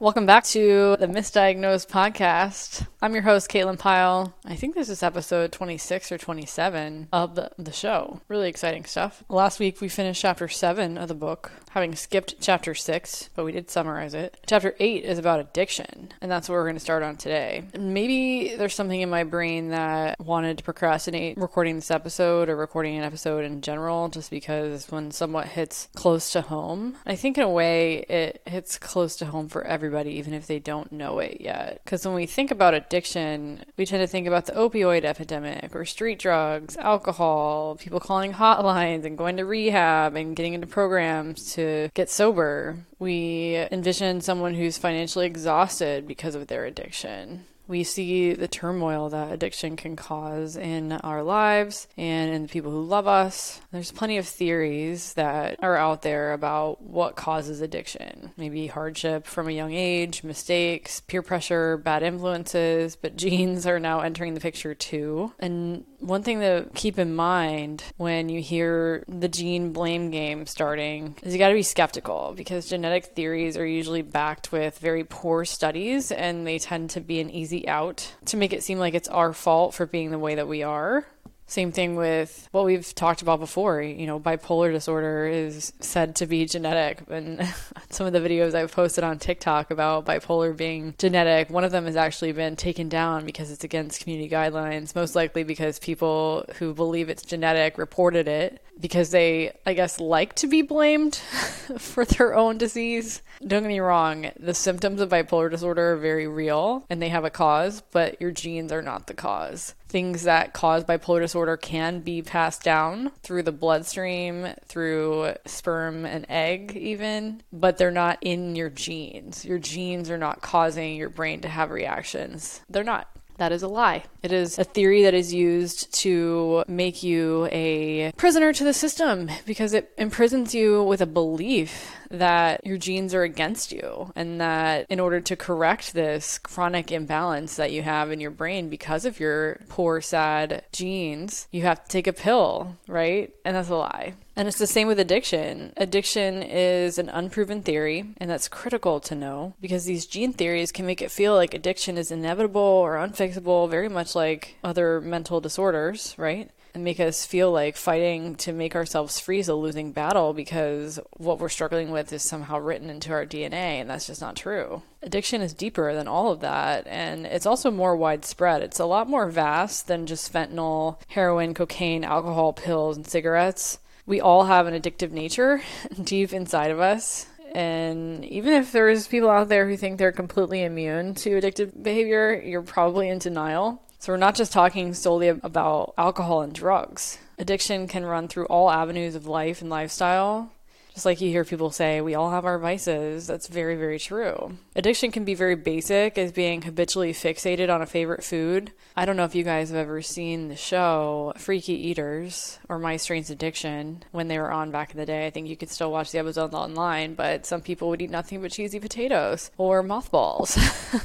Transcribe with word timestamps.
Welcome 0.00 0.24
back 0.24 0.44
to 0.44 0.96
the 0.98 1.06
Misdiagnosed 1.06 1.88
podcast. 1.88 2.86
I'm 3.02 3.14
your 3.14 3.22
host, 3.22 3.50
Caitlin 3.50 3.78
Pyle. 3.78 4.34
I 4.44 4.56
think 4.56 4.74
this 4.74 4.90
is 4.90 5.02
episode 5.02 5.52
26 5.52 6.12
or 6.12 6.18
27 6.18 7.08
of 7.10 7.34
the, 7.34 7.50
the 7.56 7.72
show. 7.72 8.20
Really 8.28 8.50
exciting 8.50 8.84
stuff. 8.84 9.24
Last 9.30 9.58
week 9.58 9.80
we 9.80 9.88
finished 9.88 10.20
chapter 10.20 10.48
7 10.48 10.98
of 10.98 11.08
the 11.08 11.14
book, 11.14 11.50
having 11.70 11.94
skipped 11.94 12.34
chapter 12.42 12.74
6, 12.74 13.30
but 13.34 13.46
we 13.46 13.52
did 13.52 13.70
summarize 13.70 14.12
it. 14.12 14.36
Chapter 14.44 14.74
8 14.78 15.02
is 15.02 15.18
about 15.18 15.40
addiction, 15.40 16.12
and 16.20 16.30
that's 16.30 16.46
what 16.46 16.56
we're 16.56 16.64
going 16.64 16.74
to 16.74 16.80
start 16.80 17.02
on 17.02 17.16
today. 17.16 17.64
Maybe 17.78 18.54
there's 18.56 18.74
something 18.74 19.00
in 19.00 19.08
my 19.08 19.24
brain 19.24 19.70
that 19.70 20.20
wanted 20.20 20.58
to 20.58 20.64
procrastinate 20.64 21.38
recording 21.38 21.76
this 21.76 21.90
episode 21.90 22.50
or 22.50 22.56
recording 22.56 22.98
an 22.98 23.04
episode 23.04 23.46
in 23.46 23.62
general, 23.62 24.10
just 24.10 24.30
because 24.30 24.90
when 24.90 25.10
somewhat 25.10 25.46
hits 25.46 25.88
close 25.94 26.32
to 26.32 26.42
home, 26.42 26.98
I 27.06 27.16
think 27.16 27.38
in 27.38 27.44
a 27.44 27.48
way 27.48 28.00
it 28.10 28.42
hits 28.44 28.76
close 28.76 29.16
to 29.16 29.24
home 29.24 29.48
for 29.48 29.64
everybody, 29.64 30.10
even 30.18 30.34
if 30.34 30.46
they 30.46 30.58
don't 30.58 30.92
know 30.92 31.18
it 31.18 31.40
yet. 31.40 31.80
Because 31.82 32.04
when 32.04 32.14
we 32.14 32.26
think 32.26 32.50
about 32.50 32.74
addiction, 32.90 33.64
we 33.76 33.86
tend 33.86 34.02
to 34.02 34.06
think 34.08 34.26
about 34.26 34.46
the 34.46 34.52
opioid 34.52 35.04
epidemic 35.04 35.76
or 35.76 35.84
street 35.84 36.18
drugs, 36.18 36.76
alcohol, 36.76 37.76
people 37.76 38.00
calling 38.00 38.32
hotlines 38.32 39.04
and 39.04 39.16
going 39.16 39.36
to 39.36 39.44
rehab 39.44 40.16
and 40.16 40.34
getting 40.34 40.54
into 40.54 40.66
programs 40.66 41.54
to 41.54 41.88
get 41.94 42.10
sober. 42.10 42.78
We 42.98 43.64
envision 43.70 44.20
someone 44.20 44.54
who's 44.54 44.76
financially 44.76 45.26
exhausted 45.26 46.08
because 46.08 46.34
of 46.34 46.48
their 46.48 46.64
addiction 46.64 47.44
we 47.70 47.84
see 47.84 48.34
the 48.34 48.48
turmoil 48.48 49.10
that 49.10 49.32
addiction 49.32 49.76
can 49.76 49.94
cause 49.94 50.56
in 50.56 50.90
our 50.90 51.22
lives 51.22 51.86
and 51.96 52.34
in 52.34 52.42
the 52.42 52.48
people 52.48 52.72
who 52.72 52.82
love 52.82 53.06
us. 53.06 53.60
There's 53.70 53.92
plenty 53.92 54.18
of 54.18 54.26
theories 54.26 55.14
that 55.14 55.56
are 55.62 55.76
out 55.76 56.02
there 56.02 56.32
about 56.32 56.82
what 56.82 57.14
causes 57.14 57.60
addiction. 57.60 58.32
Maybe 58.36 58.66
hardship 58.66 59.24
from 59.24 59.46
a 59.46 59.52
young 59.52 59.72
age, 59.72 60.24
mistakes, 60.24 61.00
peer 61.00 61.22
pressure, 61.22 61.76
bad 61.76 62.02
influences, 62.02 62.96
but 62.96 63.16
genes 63.16 63.66
are 63.66 63.78
now 63.78 64.00
entering 64.00 64.34
the 64.34 64.40
picture 64.40 64.74
too. 64.74 65.32
And 65.38 65.84
one 66.00 66.22
thing 66.22 66.40
to 66.40 66.66
keep 66.74 66.98
in 66.98 67.14
mind 67.14 67.84
when 67.98 68.28
you 68.28 68.40
hear 68.40 69.04
the 69.06 69.28
gene 69.28 69.72
blame 69.72 70.10
game 70.10 70.46
starting 70.46 71.14
is 71.22 71.32
you 71.32 71.38
got 71.38 71.48
to 71.48 71.54
be 71.54 71.62
skeptical 71.62 72.34
because 72.36 72.68
genetic 72.68 73.04
theories 73.06 73.56
are 73.56 73.66
usually 73.66 74.02
backed 74.02 74.50
with 74.50 74.78
very 74.78 75.04
poor 75.04 75.44
studies 75.44 76.10
and 76.10 76.46
they 76.46 76.58
tend 76.58 76.90
to 76.90 77.00
be 77.00 77.20
an 77.20 77.30
easy 77.30 77.59
out 77.68 78.14
to 78.26 78.36
make 78.36 78.52
it 78.52 78.62
seem 78.62 78.78
like 78.78 78.94
it's 78.94 79.08
our 79.08 79.32
fault 79.32 79.74
for 79.74 79.86
being 79.86 80.10
the 80.10 80.18
way 80.18 80.34
that 80.34 80.48
we 80.48 80.62
are. 80.62 81.06
Same 81.50 81.72
thing 81.72 81.96
with 81.96 82.48
what 82.52 82.64
we've 82.64 82.94
talked 82.94 83.22
about 83.22 83.40
before. 83.40 83.82
You 83.82 84.06
know, 84.06 84.20
bipolar 84.20 84.70
disorder 84.70 85.26
is 85.26 85.72
said 85.80 86.14
to 86.16 86.26
be 86.26 86.46
genetic. 86.46 87.02
And 87.10 87.44
some 87.90 88.06
of 88.06 88.12
the 88.12 88.20
videos 88.20 88.54
I've 88.54 88.70
posted 88.70 89.02
on 89.02 89.18
TikTok 89.18 89.72
about 89.72 90.06
bipolar 90.06 90.56
being 90.56 90.94
genetic, 90.96 91.50
one 91.50 91.64
of 91.64 91.72
them 91.72 91.86
has 91.86 91.96
actually 91.96 92.30
been 92.30 92.54
taken 92.54 92.88
down 92.88 93.26
because 93.26 93.50
it's 93.50 93.64
against 93.64 94.00
community 94.00 94.30
guidelines, 94.30 94.94
most 94.94 95.16
likely 95.16 95.42
because 95.42 95.80
people 95.80 96.44
who 96.60 96.72
believe 96.72 97.08
it's 97.08 97.24
genetic 97.24 97.78
reported 97.78 98.28
it 98.28 98.62
because 98.78 99.10
they, 99.10 99.52
I 99.66 99.74
guess, 99.74 99.98
like 99.98 100.34
to 100.36 100.46
be 100.46 100.62
blamed 100.62 101.16
for 101.78 102.04
their 102.04 102.32
own 102.32 102.58
disease. 102.58 103.22
Don't 103.46 103.62
get 103.62 103.68
me 103.68 103.80
wrong, 103.80 104.30
the 104.38 104.52
symptoms 104.52 105.00
of 105.00 105.08
bipolar 105.08 105.50
disorder 105.50 105.92
are 105.92 105.96
very 105.96 106.28
real 106.28 106.84
and 106.90 107.00
they 107.00 107.08
have 107.08 107.24
a 107.24 107.30
cause, 107.30 107.82
but 107.90 108.20
your 108.20 108.32
genes 108.32 108.70
are 108.70 108.82
not 108.82 109.06
the 109.06 109.14
cause. 109.14 109.74
Things 109.88 110.24
that 110.24 110.52
cause 110.52 110.84
bipolar 110.84 111.20
disorder 111.20 111.56
can 111.56 112.00
be 112.00 112.20
passed 112.20 112.62
down 112.62 113.12
through 113.22 113.44
the 113.44 113.50
bloodstream, 113.50 114.48
through 114.66 115.32
sperm 115.46 116.04
and 116.04 116.26
egg, 116.28 116.76
even, 116.76 117.42
but 117.50 117.78
they're 117.78 117.90
not 117.90 118.18
in 118.20 118.56
your 118.56 118.68
genes. 118.70 119.44
Your 119.44 119.58
genes 119.58 120.10
are 120.10 120.18
not 120.18 120.42
causing 120.42 120.96
your 120.96 121.08
brain 121.08 121.40
to 121.40 121.48
have 121.48 121.70
reactions. 121.70 122.60
They're 122.68 122.84
not. 122.84 123.08
That 123.40 123.52
is 123.52 123.62
a 123.62 123.68
lie. 123.68 124.04
It 124.22 124.32
is 124.32 124.58
a 124.58 124.64
theory 124.64 125.04
that 125.04 125.14
is 125.14 125.32
used 125.32 125.94
to 126.02 126.62
make 126.68 127.02
you 127.02 127.48
a 127.50 128.12
prisoner 128.18 128.52
to 128.52 128.64
the 128.64 128.74
system 128.74 129.30
because 129.46 129.72
it 129.72 129.90
imprisons 129.96 130.54
you 130.54 130.82
with 130.82 131.00
a 131.00 131.06
belief 131.06 131.96
that 132.10 132.66
your 132.66 132.76
genes 132.76 133.14
are 133.14 133.22
against 133.22 133.72
you 133.72 134.12
and 134.14 134.42
that 134.42 134.84
in 134.90 135.00
order 135.00 135.22
to 135.22 135.36
correct 135.36 135.94
this 135.94 136.36
chronic 136.36 136.92
imbalance 136.92 137.56
that 137.56 137.72
you 137.72 137.80
have 137.80 138.10
in 138.10 138.20
your 138.20 138.30
brain 138.30 138.68
because 138.68 139.06
of 139.06 139.18
your 139.18 139.58
poor, 139.70 140.02
sad 140.02 140.62
genes, 140.70 141.48
you 141.50 141.62
have 141.62 141.82
to 141.82 141.88
take 141.88 142.06
a 142.06 142.12
pill, 142.12 142.76
right? 142.86 143.32
And 143.46 143.56
that's 143.56 143.70
a 143.70 143.76
lie. 143.76 144.12
And 144.40 144.48
it's 144.48 144.56
the 144.56 144.66
same 144.66 144.88
with 144.88 144.98
addiction. 144.98 145.74
Addiction 145.76 146.42
is 146.42 146.96
an 146.96 147.10
unproven 147.10 147.60
theory, 147.60 148.14
and 148.16 148.30
that's 148.30 148.48
critical 148.48 148.98
to 149.00 149.14
know 149.14 149.52
because 149.60 149.84
these 149.84 150.06
gene 150.06 150.32
theories 150.32 150.72
can 150.72 150.86
make 150.86 151.02
it 151.02 151.10
feel 151.10 151.34
like 151.34 151.52
addiction 151.52 151.98
is 151.98 152.10
inevitable 152.10 152.58
or 152.62 152.94
unfixable, 152.94 153.68
very 153.68 153.90
much 153.90 154.14
like 154.14 154.56
other 154.64 154.98
mental 155.02 155.42
disorders, 155.42 156.14
right? 156.16 156.50
and 156.72 156.84
make 156.84 157.00
us 157.00 157.26
feel 157.26 157.52
like 157.52 157.76
fighting 157.76 158.34
to 158.36 158.52
make 158.52 158.74
ourselves 158.74 159.20
free 159.20 159.40
is 159.40 159.48
a 159.48 159.54
losing 159.54 159.92
battle 159.92 160.32
because 160.32 160.98
what 161.18 161.38
we're 161.38 161.48
struggling 161.50 161.90
with 161.90 162.10
is 162.10 162.22
somehow 162.22 162.58
written 162.58 162.88
into 162.88 163.12
our 163.12 163.26
DNA, 163.26 163.52
and 163.52 163.90
that's 163.90 164.06
just 164.06 164.22
not 164.22 164.36
true. 164.36 164.80
Addiction 165.02 165.42
is 165.42 165.52
deeper 165.52 165.92
than 165.92 166.08
all 166.08 166.30
of 166.30 166.40
that, 166.40 166.86
and 166.86 167.26
it's 167.26 167.44
also 167.44 167.70
more 167.70 167.94
widespread. 167.94 168.62
It's 168.62 168.78
a 168.78 168.86
lot 168.86 169.06
more 169.06 169.28
vast 169.28 169.86
than 169.86 170.06
just 170.06 170.32
fentanyl, 170.32 170.98
heroin, 171.08 171.52
cocaine, 171.52 172.04
alcohol, 172.04 172.54
pills, 172.54 172.96
and 172.96 173.06
cigarettes. 173.06 173.78
We 174.10 174.20
all 174.20 174.42
have 174.42 174.66
an 174.66 174.74
addictive 174.74 175.12
nature 175.12 175.62
deep 176.02 176.32
inside 176.32 176.72
of 176.72 176.80
us. 176.80 177.26
And 177.54 178.24
even 178.24 178.54
if 178.54 178.72
there's 178.72 179.06
people 179.06 179.30
out 179.30 179.48
there 179.48 179.68
who 179.68 179.76
think 179.76 179.98
they're 179.98 180.10
completely 180.10 180.64
immune 180.64 181.14
to 181.14 181.40
addictive 181.40 181.80
behavior, 181.80 182.42
you're 182.44 182.60
probably 182.60 183.08
in 183.08 183.20
denial. 183.20 183.80
So 184.00 184.12
we're 184.12 184.16
not 184.16 184.34
just 184.34 184.50
talking 184.50 184.94
solely 184.94 185.28
about 185.28 185.94
alcohol 185.96 186.42
and 186.42 186.52
drugs. 186.52 187.18
Addiction 187.38 187.86
can 187.86 188.04
run 188.04 188.26
through 188.26 188.46
all 188.46 188.68
avenues 188.68 189.14
of 189.14 189.26
life 189.26 189.60
and 189.60 189.70
lifestyle. 189.70 190.50
Just 190.94 191.06
like 191.06 191.20
you 191.20 191.30
hear 191.30 191.44
people 191.44 191.70
say, 191.70 192.00
we 192.00 192.14
all 192.14 192.30
have 192.30 192.44
our 192.44 192.58
vices. 192.58 193.26
That's 193.26 193.46
very, 193.46 193.76
very 193.76 193.98
true. 193.98 194.56
Addiction 194.74 195.12
can 195.12 195.24
be 195.24 195.34
very 195.34 195.54
basic 195.54 196.18
as 196.18 196.32
being 196.32 196.62
habitually 196.62 197.12
fixated 197.12 197.72
on 197.72 197.80
a 197.80 197.86
favorite 197.86 198.24
food. 198.24 198.72
I 198.96 199.04
don't 199.04 199.16
know 199.16 199.24
if 199.24 199.34
you 199.34 199.44
guys 199.44 199.70
have 199.70 199.78
ever 199.78 200.02
seen 200.02 200.48
the 200.48 200.56
show 200.56 201.32
Freaky 201.36 201.74
Eaters 201.74 202.58
or 202.68 202.78
My 202.78 202.96
Strange 202.96 203.30
Addiction 203.30 204.02
when 204.10 204.28
they 204.28 204.38
were 204.38 204.50
on 204.50 204.70
back 204.70 204.90
in 204.90 204.98
the 204.98 205.06
day. 205.06 205.26
I 205.26 205.30
think 205.30 205.48
you 205.48 205.56
could 205.56 205.70
still 205.70 205.92
watch 205.92 206.10
the 206.10 206.18
episodes 206.18 206.54
online, 206.54 207.14
but 207.14 207.46
some 207.46 207.60
people 207.60 207.88
would 207.88 208.02
eat 208.02 208.10
nothing 208.10 208.42
but 208.42 208.52
cheesy 208.52 208.80
potatoes 208.80 209.50
or 209.58 209.82
mothballs 209.82 210.58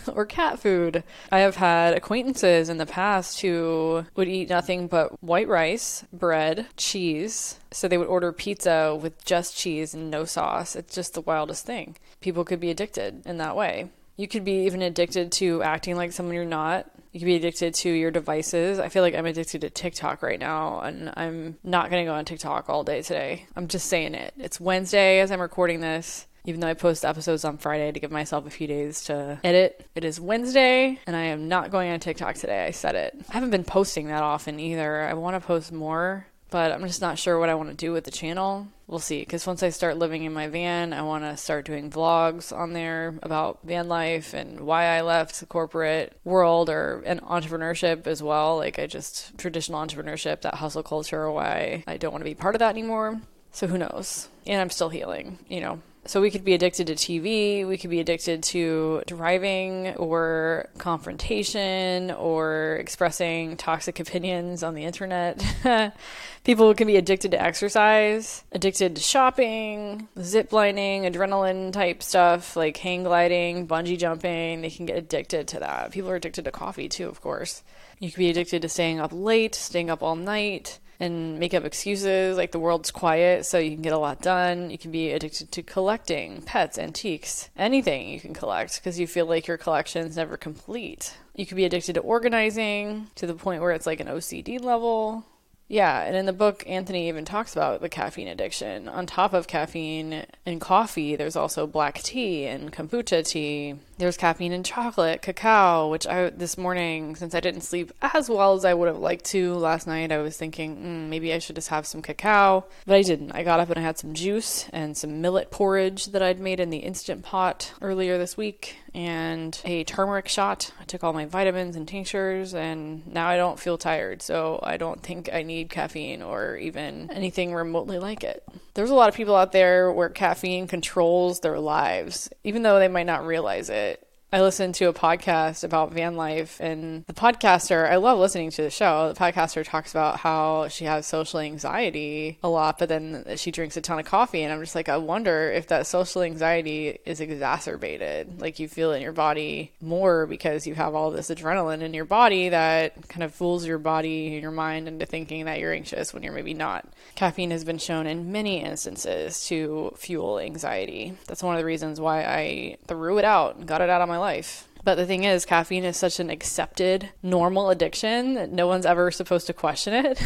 or 0.13 0.25
cat 0.25 0.59
food. 0.59 1.03
I 1.31 1.39
have 1.39 1.57
had 1.57 1.93
acquaintances 1.93 2.69
in 2.69 2.77
the 2.77 2.85
past 2.85 3.41
who 3.41 4.05
would 4.15 4.27
eat 4.27 4.49
nothing 4.49 4.87
but 4.87 5.21
white 5.23 5.47
rice, 5.47 6.03
bread, 6.11 6.67
cheese, 6.75 7.59
so 7.71 7.87
they 7.87 7.97
would 7.97 8.07
order 8.07 8.31
pizza 8.31 8.97
with 8.99 9.23
just 9.25 9.57
cheese 9.57 9.74
and 9.83 10.09
no 10.09 10.25
sauce. 10.25 10.75
It's 10.75 10.95
just 10.95 11.13
the 11.13 11.21
wildest 11.21 11.65
thing. 11.65 11.97
People 12.21 12.43
could 12.43 12.59
be 12.59 12.71
addicted 12.71 13.25
in 13.25 13.37
that 13.37 13.55
way. 13.55 13.89
You 14.17 14.27
could 14.27 14.45
be 14.45 14.65
even 14.65 14.81
addicted 14.81 15.31
to 15.33 15.61
acting 15.61 15.97
like 15.97 16.13
someone 16.13 16.35
you're 16.35 16.45
not. 16.45 16.89
You 17.11 17.19
could 17.19 17.25
be 17.25 17.35
addicted 17.35 17.73
to 17.75 17.89
your 17.89 18.11
devices. 18.11 18.79
I 18.79 18.89
feel 18.89 19.03
like 19.03 19.15
I'm 19.15 19.25
addicted 19.25 19.61
to 19.61 19.69
TikTok 19.69 20.23
right 20.23 20.39
now, 20.39 20.79
and 20.79 21.11
I'm 21.15 21.57
not 21.63 21.89
going 21.89 22.05
to 22.05 22.09
go 22.09 22.15
on 22.15 22.25
TikTok 22.25 22.69
all 22.69 22.83
day 22.83 23.01
today. 23.01 23.45
I'm 23.55 23.67
just 23.67 23.87
saying 23.87 24.15
it. 24.15 24.33
It's 24.37 24.59
Wednesday 24.59 25.19
as 25.19 25.31
I'm 25.31 25.41
recording 25.41 25.81
this 25.81 26.27
even 26.45 26.61
though 26.61 26.67
I 26.67 26.73
post 26.73 27.03
episodes 27.03 27.43
on 27.43 27.57
Friday 27.57 27.91
to 27.91 27.99
give 27.99 28.11
myself 28.11 28.45
a 28.45 28.49
few 28.49 28.67
days 28.67 29.03
to 29.05 29.39
edit. 29.43 29.87
It 29.95 30.03
is 30.03 30.19
Wednesday, 30.19 30.99
and 31.07 31.15
I 31.15 31.23
am 31.23 31.47
not 31.47 31.71
going 31.71 31.91
on 31.91 31.99
TikTok 31.99 32.35
today. 32.35 32.65
I 32.65 32.71
said 32.71 32.95
it. 32.95 33.15
I 33.29 33.33
haven't 33.33 33.49
been 33.49 33.63
posting 33.63 34.07
that 34.07 34.23
often 34.23 34.59
either. 34.59 35.01
I 35.01 35.13
want 35.13 35.41
to 35.41 35.45
post 35.45 35.71
more, 35.71 36.27
but 36.55 36.71
I'm 36.71 36.87
just 36.87 37.01
not 37.01 37.19
sure 37.19 37.37
what 37.37 37.49
I 37.49 37.55
want 37.55 37.67
to 37.67 37.75
do 37.75 37.91
with 37.91 38.05
the 38.05 38.11
channel. 38.11 38.69
We'll 38.87 38.99
see. 38.99 39.19
Because 39.19 39.45
once 39.45 39.61
I 39.61 39.71
start 39.71 39.97
living 39.97 40.23
in 40.23 40.31
my 40.31 40.47
van, 40.47 40.93
I 40.93 41.01
want 41.01 41.25
to 41.25 41.35
start 41.35 41.65
doing 41.65 41.91
vlogs 41.91 42.57
on 42.57 42.71
there 42.71 43.19
about 43.23 43.59
van 43.65 43.89
life 43.89 44.33
and 44.33 44.61
why 44.61 44.85
I 44.85 45.01
left 45.01 45.41
the 45.41 45.47
corporate 45.47 46.17
world 46.23 46.69
or 46.69 47.01
an 47.05 47.19
entrepreneurship 47.19 48.07
as 48.07 48.23
well. 48.23 48.55
Like 48.55 48.79
I 48.79 48.87
just 48.87 49.37
traditional 49.37 49.85
entrepreneurship, 49.85 50.43
that 50.43 50.55
hustle 50.55 50.81
culture, 50.81 51.29
why 51.29 51.83
I 51.87 51.97
don't 51.97 52.13
want 52.13 52.21
to 52.21 52.29
be 52.29 52.35
part 52.35 52.55
of 52.55 52.59
that 52.59 52.69
anymore. 52.69 53.19
So 53.51 53.67
who 53.67 53.77
knows? 53.77 54.29
And 54.47 54.61
I'm 54.61 54.69
still 54.69 54.87
healing, 54.87 55.39
you 55.49 55.59
know. 55.59 55.81
So 56.07 56.21
we 56.21 56.29
could 56.29 56.45
be 56.45 56.53
addicted 56.53 56.85
to 56.87 56.93
TV, 56.93 57.67
we 57.67 57.77
could 57.77 57.89
be 57.89 57.99
addicted 57.99 58.43
to 58.43 59.01
driving 59.07 59.95
or 59.95 60.69
confrontation 60.77 62.11
or 62.11 62.77
expressing 62.79 63.57
toxic 63.57 63.99
opinions 63.99 64.61
on 64.61 64.75
the 64.75 64.83
internet. 64.83 65.43
People 66.43 66.75
can 66.75 66.85
be 66.85 66.97
addicted 66.97 67.31
to 67.31 67.41
exercise, 67.41 68.43
addicted 68.51 68.95
to 68.97 69.01
shopping, 69.01 70.07
zip 70.21 70.53
lining, 70.53 71.11
adrenaline 71.11 71.73
type 71.73 72.03
stuff 72.03 72.55
like 72.55 72.77
hang 72.77 73.03
gliding, 73.03 73.67
bungee 73.67 73.97
jumping. 73.97 74.61
They 74.61 74.69
can 74.69 74.85
get 74.85 74.97
addicted 74.97 75.47
to 75.49 75.59
that. 75.61 75.91
People 75.91 76.11
are 76.11 76.17
addicted 76.17 76.45
to 76.45 76.51
coffee 76.51 76.87
too, 76.87 77.09
of 77.09 77.19
course. 77.19 77.63
You 77.99 78.11
could 78.11 78.19
be 78.19 78.29
addicted 78.29 78.61
to 78.61 78.69
staying 78.69 78.99
up 78.99 79.09
late, 79.11 79.55
staying 79.55 79.89
up 79.89 80.03
all 80.03 80.15
night 80.15 80.77
and 80.99 81.39
make 81.39 81.53
up 81.53 81.65
excuses 81.65 82.37
like 82.37 82.51
the 82.51 82.59
world's 82.59 82.91
quiet 82.91 83.45
so 83.45 83.57
you 83.57 83.71
can 83.71 83.81
get 83.81 83.93
a 83.93 83.97
lot 83.97 84.21
done. 84.21 84.69
You 84.69 84.77
can 84.77 84.91
be 84.91 85.11
addicted 85.11 85.51
to 85.51 85.63
collecting 85.63 86.41
pets, 86.41 86.77
antiques, 86.77 87.49
anything 87.57 88.09
you 88.09 88.19
can 88.19 88.33
collect 88.33 88.75
because 88.75 88.99
you 88.99 89.07
feel 89.07 89.25
like 89.25 89.47
your 89.47 89.57
collection's 89.57 90.15
never 90.15 90.37
complete. 90.37 91.17
You 91.35 91.45
could 91.45 91.57
be 91.57 91.65
addicted 91.65 91.93
to 91.93 92.01
organizing 92.01 93.07
to 93.15 93.27
the 93.27 93.33
point 93.33 93.61
where 93.61 93.71
it's 93.71 93.85
like 93.85 93.99
an 93.99 94.07
OCD 94.07 94.63
level. 94.63 95.25
Yeah, 95.67 96.01
and 96.01 96.15
in 96.15 96.27
the 96.27 96.33
book, 96.33 96.63
Anthony 96.67 97.07
even 97.07 97.25
talks 97.25 97.53
about 97.53 97.81
the 97.81 97.89
caffeine 97.89 98.27
addiction. 98.27 98.87
On 98.87 99.07
top 99.07 99.33
of 99.33 99.47
caffeine 99.47 100.25
and 100.45 100.61
coffee, 100.61 101.15
there's 101.15 101.35
also 101.35 101.65
black 101.65 102.03
tea 102.03 102.45
and 102.45 102.71
kombucha 102.71 103.27
tea. 103.27 103.75
There's 103.97 104.17
caffeine 104.17 104.51
in 104.51 104.61
chocolate, 104.61 105.23
cacao, 105.23 105.89
which 105.89 106.05
I 106.05 106.29
this 106.29 106.57
morning, 106.57 107.15
since 107.15 107.33
I 107.33 107.39
didn't 107.39 107.61
sleep 107.61 107.91
as 108.01 108.29
well 108.29 108.53
as 108.53 108.63
I 108.63 108.75
would 108.75 108.87
have 108.87 108.99
liked 108.99 109.25
to 109.25 109.55
last 109.55 109.87
night, 109.87 110.11
I 110.11 110.19
was 110.19 110.37
thinking 110.37 110.75
mm, 110.77 111.09
maybe 111.09 111.33
I 111.33 111.39
should 111.39 111.55
just 111.55 111.69
have 111.69 111.87
some 111.87 112.03
cacao, 112.03 112.65
but 112.85 112.95
I 112.95 113.01
didn't. 113.01 113.31
I 113.31 113.43
got 113.43 113.59
up 113.59 113.69
and 113.69 113.79
I 113.79 113.81
had 113.81 113.97
some 113.97 114.13
juice 114.13 114.69
and 114.71 114.95
some 114.95 115.21
millet 115.21 115.49
porridge 115.49 116.07
that 116.07 116.21
I'd 116.21 116.39
made 116.39 116.59
in 116.59 116.69
the 116.69 116.79
instant 116.79 117.23
pot 117.23 117.73
earlier 117.81 118.19
this 118.19 118.37
week 118.37 118.77
and 118.95 119.59
a 119.65 119.83
turmeric 119.83 120.29
shot. 120.29 120.71
I 120.79 120.85
took 120.85 121.03
all 121.03 121.11
my 121.11 121.25
vitamins 121.25 121.75
and 121.75 121.85
tinctures, 121.85 122.53
and 122.53 123.05
now 123.05 123.27
I 123.27 123.35
don't 123.35 123.59
feel 123.59 123.77
tired, 123.77 124.21
so 124.21 124.61
I 124.63 124.77
don't 124.77 125.03
think 125.03 125.29
I 125.33 125.43
need 125.43 125.69
caffeine 125.69 126.21
or 126.21 126.55
even 126.55 127.11
anything 127.11 127.53
remotely 127.53 127.99
like 127.99 128.23
it. 128.23 128.41
There's 128.73 128.89
a 128.89 128.95
lot 128.95 129.09
of 129.09 129.15
people 129.15 129.35
out 129.35 129.51
there 129.51 129.91
where 129.91 130.07
caffeine 130.07 130.67
controls 130.67 131.41
their 131.41 131.59
lives, 131.59 132.29
even 132.45 132.63
though 132.63 132.79
they 132.79 132.87
might 132.87 133.05
not 133.05 133.25
realize 133.25 133.69
it. 133.69 134.04
I 134.33 134.41
listened 134.41 134.75
to 134.75 134.85
a 134.85 134.93
podcast 134.93 135.63
about 135.63 135.93
van 135.93 136.15
life, 136.15 136.59
and 136.59 137.05
the 137.05 137.13
podcaster, 137.13 137.89
I 137.89 137.95
love 137.95 138.19
listening 138.19 138.49
to 138.51 138.63
the 138.63 138.69
show. 138.69 139.13
The 139.13 139.19
podcaster 139.19 139.63
talks 139.63 139.91
about 139.91 140.19
how 140.19 140.67
she 140.67 140.85
has 140.85 141.05
social 141.05 141.39
anxiety 141.39 142.37
a 142.43 142.49
lot, 142.49 142.77
but 142.77 142.89
then 142.89 143.23
she 143.37 143.51
drinks 143.51 143.77
a 143.77 143.81
ton 143.81 143.99
of 143.99 144.05
coffee. 144.05 144.43
And 144.43 144.51
I'm 144.51 144.59
just 144.59 144.75
like, 144.75 144.89
I 144.89 144.97
wonder 144.97 145.51
if 145.51 145.67
that 145.67 145.87
social 145.87 146.21
anxiety 146.21 146.99
is 147.05 147.21
exacerbated. 147.21 148.41
Like 148.41 148.59
you 148.59 148.67
feel 148.67 148.91
it 148.91 148.97
in 148.97 149.03
your 149.03 149.13
body 149.13 149.71
more 149.79 150.25
because 150.25 150.67
you 150.67 150.75
have 150.75 150.95
all 150.95 151.11
this 151.11 151.29
adrenaline 151.29 151.81
in 151.81 151.93
your 151.93 152.05
body 152.05 152.49
that 152.49 153.07
kind 153.07 153.23
of 153.23 153.33
fools 153.33 153.65
your 153.65 153.77
body 153.77 154.33
and 154.33 154.41
your 154.41 154.51
mind 154.51 154.87
into 154.87 155.05
thinking 155.05 155.45
that 155.45 155.59
you're 155.59 155.71
anxious 155.71 156.13
when 156.13 156.23
you're 156.23 156.33
maybe 156.33 156.53
not. 156.53 156.85
Caffeine 157.15 157.51
has 157.51 157.63
been 157.63 157.77
shown 157.77 158.05
in 158.05 158.31
many 158.33 158.61
instances 158.61 159.45
to 159.47 159.93
fuel 159.95 160.39
anxiety. 160.39 161.13
That's 161.27 161.43
one 161.43 161.55
of 161.55 161.59
the 161.59 161.65
reasons 161.65 162.01
why 162.01 162.25
I 162.25 162.77
threw 162.87 163.17
it 163.17 163.25
out 163.25 163.55
and 163.55 163.67
got 163.67 163.81
it 163.81 163.89
out 163.89 164.01
of 164.01 164.09
my 164.09 164.14
life 164.17 164.35
life. 164.35 164.67
But 164.83 164.95
the 164.95 165.05
thing 165.05 165.23
is, 165.23 165.45
caffeine 165.45 165.83
is 165.83 165.97
such 165.97 166.19
an 166.19 166.29
accepted, 166.29 167.09
normal 167.23 167.71
addiction 167.71 168.35
that 168.35 168.51
no 168.51 168.67
one's 168.67 168.85
ever 168.85 169.09
supposed 169.09 169.47
to 169.47 169.53
question 169.53 169.93
it, 169.93 170.21